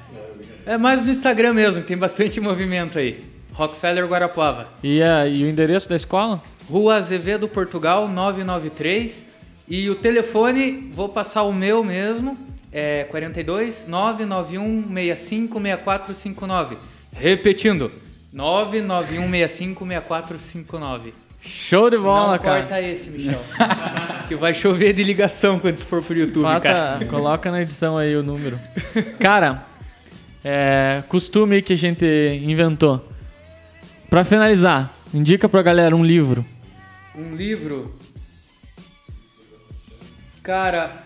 [0.66, 3.22] É mais no Instagram mesmo, tem bastante movimento aí.
[3.53, 4.68] Rockefeller Guarapava.
[4.83, 6.41] E, a- e o endereço da escola?
[6.68, 9.26] Rua Azevedo, Portugal, 993.
[9.68, 12.37] E o telefone, vou passar o meu mesmo,
[12.72, 16.76] é 42 991 65 6459.
[17.12, 17.90] Repetindo,
[18.32, 21.14] 991 65 6459.
[21.40, 22.60] Show de bola, Não cara.
[22.62, 23.40] corta esse, Michel.
[24.26, 26.60] que vai chover de ligação quando isso for pro YouTube, cara.
[26.98, 28.58] Faça, coloca na edição aí o número.
[29.20, 29.64] Cara,
[30.44, 32.04] é, costume que a gente
[32.42, 33.08] inventou.
[34.10, 36.44] Pra finalizar, indica pra galera um livro.
[37.14, 37.94] Um livro.
[40.42, 41.04] Cara,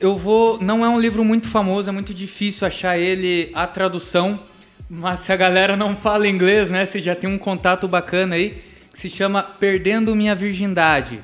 [0.00, 0.58] eu vou.
[0.60, 4.40] Não é um livro muito famoso, é muito difícil achar ele a tradução.
[4.88, 6.86] Mas se a galera não fala inglês, né?
[6.86, 11.20] Você já tem um contato bacana aí, que se chama Perdendo Minha Virgindade.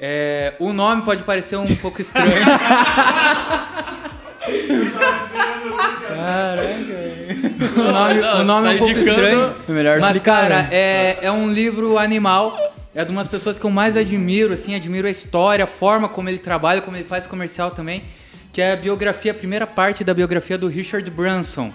[0.00, 2.30] É, o nome pode parecer um pouco estranho.
[7.76, 9.54] o nome, Não, o nome é um tá pouco estranho.
[9.68, 10.68] É melhor Mas, cara, né?
[10.72, 12.56] é, é um livro animal.
[12.94, 16.28] É de umas pessoas que eu mais admiro, assim, admiro a história, a forma como
[16.28, 18.04] ele trabalha, como ele faz comercial também.
[18.52, 21.72] Que é a biografia, a primeira parte da biografia do Richard Branson,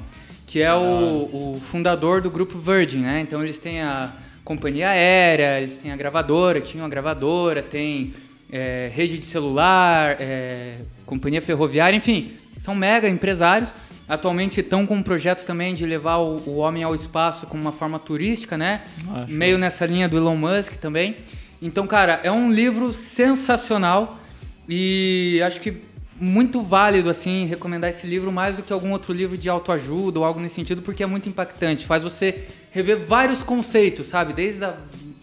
[0.47, 3.19] que é o, o fundador do grupo Virgin, né?
[3.19, 4.13] Então eles têm a
[4.45, 8.13] companhia aérea, eles têm a gravadora, tinham a gravadora, tem
[8.49, 13.73] é, rede de celular, é, companhia ferroviária, enfim, são mega empresários.
[14.09, 17.71] Atualmente estão com um projeto também de levar o, o homem ao espaço como uma
[17.71, 18.81] forma turística, né?
[19.05, 19.25] Show.
[19.27, 21.17] Meio nessa linha do Elon Musk também.
[21.61, 24.19] Então, cara, é um livro sensacional
[24.67, 25.89] e acho que
[26.19, 30.25] muito válido, assim, recomendar esse livro mais do que algum outro livro de autoajuda ou
[30.25, 31.85] algo nesse sentido, porque é muito impactante.
[31.85, 34.33] Faz você rever vários conceitos, sabe?
[34.33, 34.73] Desde a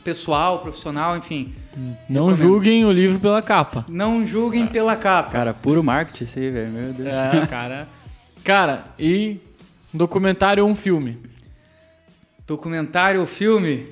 [0.03, 1.53] pessoal, profissional, enfim.
[2.09, 2.37] Não Recomendo.
[2.37, 3.85] julguem o livro pela capa.
[3.91, 5.31] Não julguem pela capa.
[5.31, 6.71] Cara, puro marketing isso aí, velho.
[6.71, 7.09] Meu Deus.
[7.09, 7.89] É, cara.
[8.47, 9.41] Cara, e
[9.93, 11.19] um documentário ou um filme?
[12.47, 13.89] Documentário ou filme?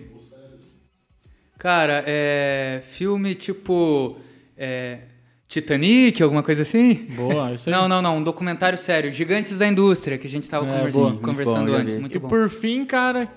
[1.58, 2.80] Cara, é.
[2.90, 4.16] Filme tipo.
[4.56, 4.98] É,
[5.48, 6.94] Titanic, alguma coisa assim?
[7.16, 7.74] Boa, isso aí.
[7.74, 8.18] Não, não, não.
[8.18, 9.10] Um documentário sério.
[9.10, 11.16] Gigantes da Indústria, que a gente estava É, conversando, boa.
[11.20, 11.96] Conversando bom, antes.
[11.96, 12.28] Muito e bom.
[12.28, 13.28] por fim, cara,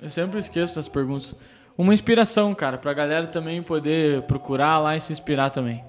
[0.00, 1.34] eu sempre esqueço das perguntas.
[1.76, 5.82] Uma inspiração, cara, pra galera também poder procurar lá e se inspirar também.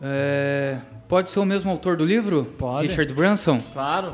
[0.00, 0.78] É,
[1.08, 2.44] Pode ser o mesmo autor do livro?
[2.58, 2.86] Pode.
[2.86, 3.60] Richard Branson?
[3.72, 4.12] Claro.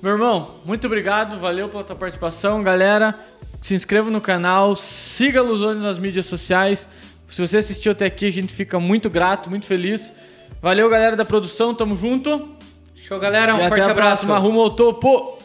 [0.00, 3.18] Meu irmão, muito obrigado, valeu pela tua participação, galera.
[3.60, 6.86] Se inscreva no canal, siga a Luzone nas mídias sociais.
[7.28, 10.12] Se você assistiu até aqui, a gente fica muito grato, muito feliz.
[10.62, 12.50] Valeu, galera da produção, tamo junto.
[12.94, 13.54] Show, galera.
[13.54, 14.26] Um e forte até a abraço.
[14.26, 15.38] próxima, rumo ao topo.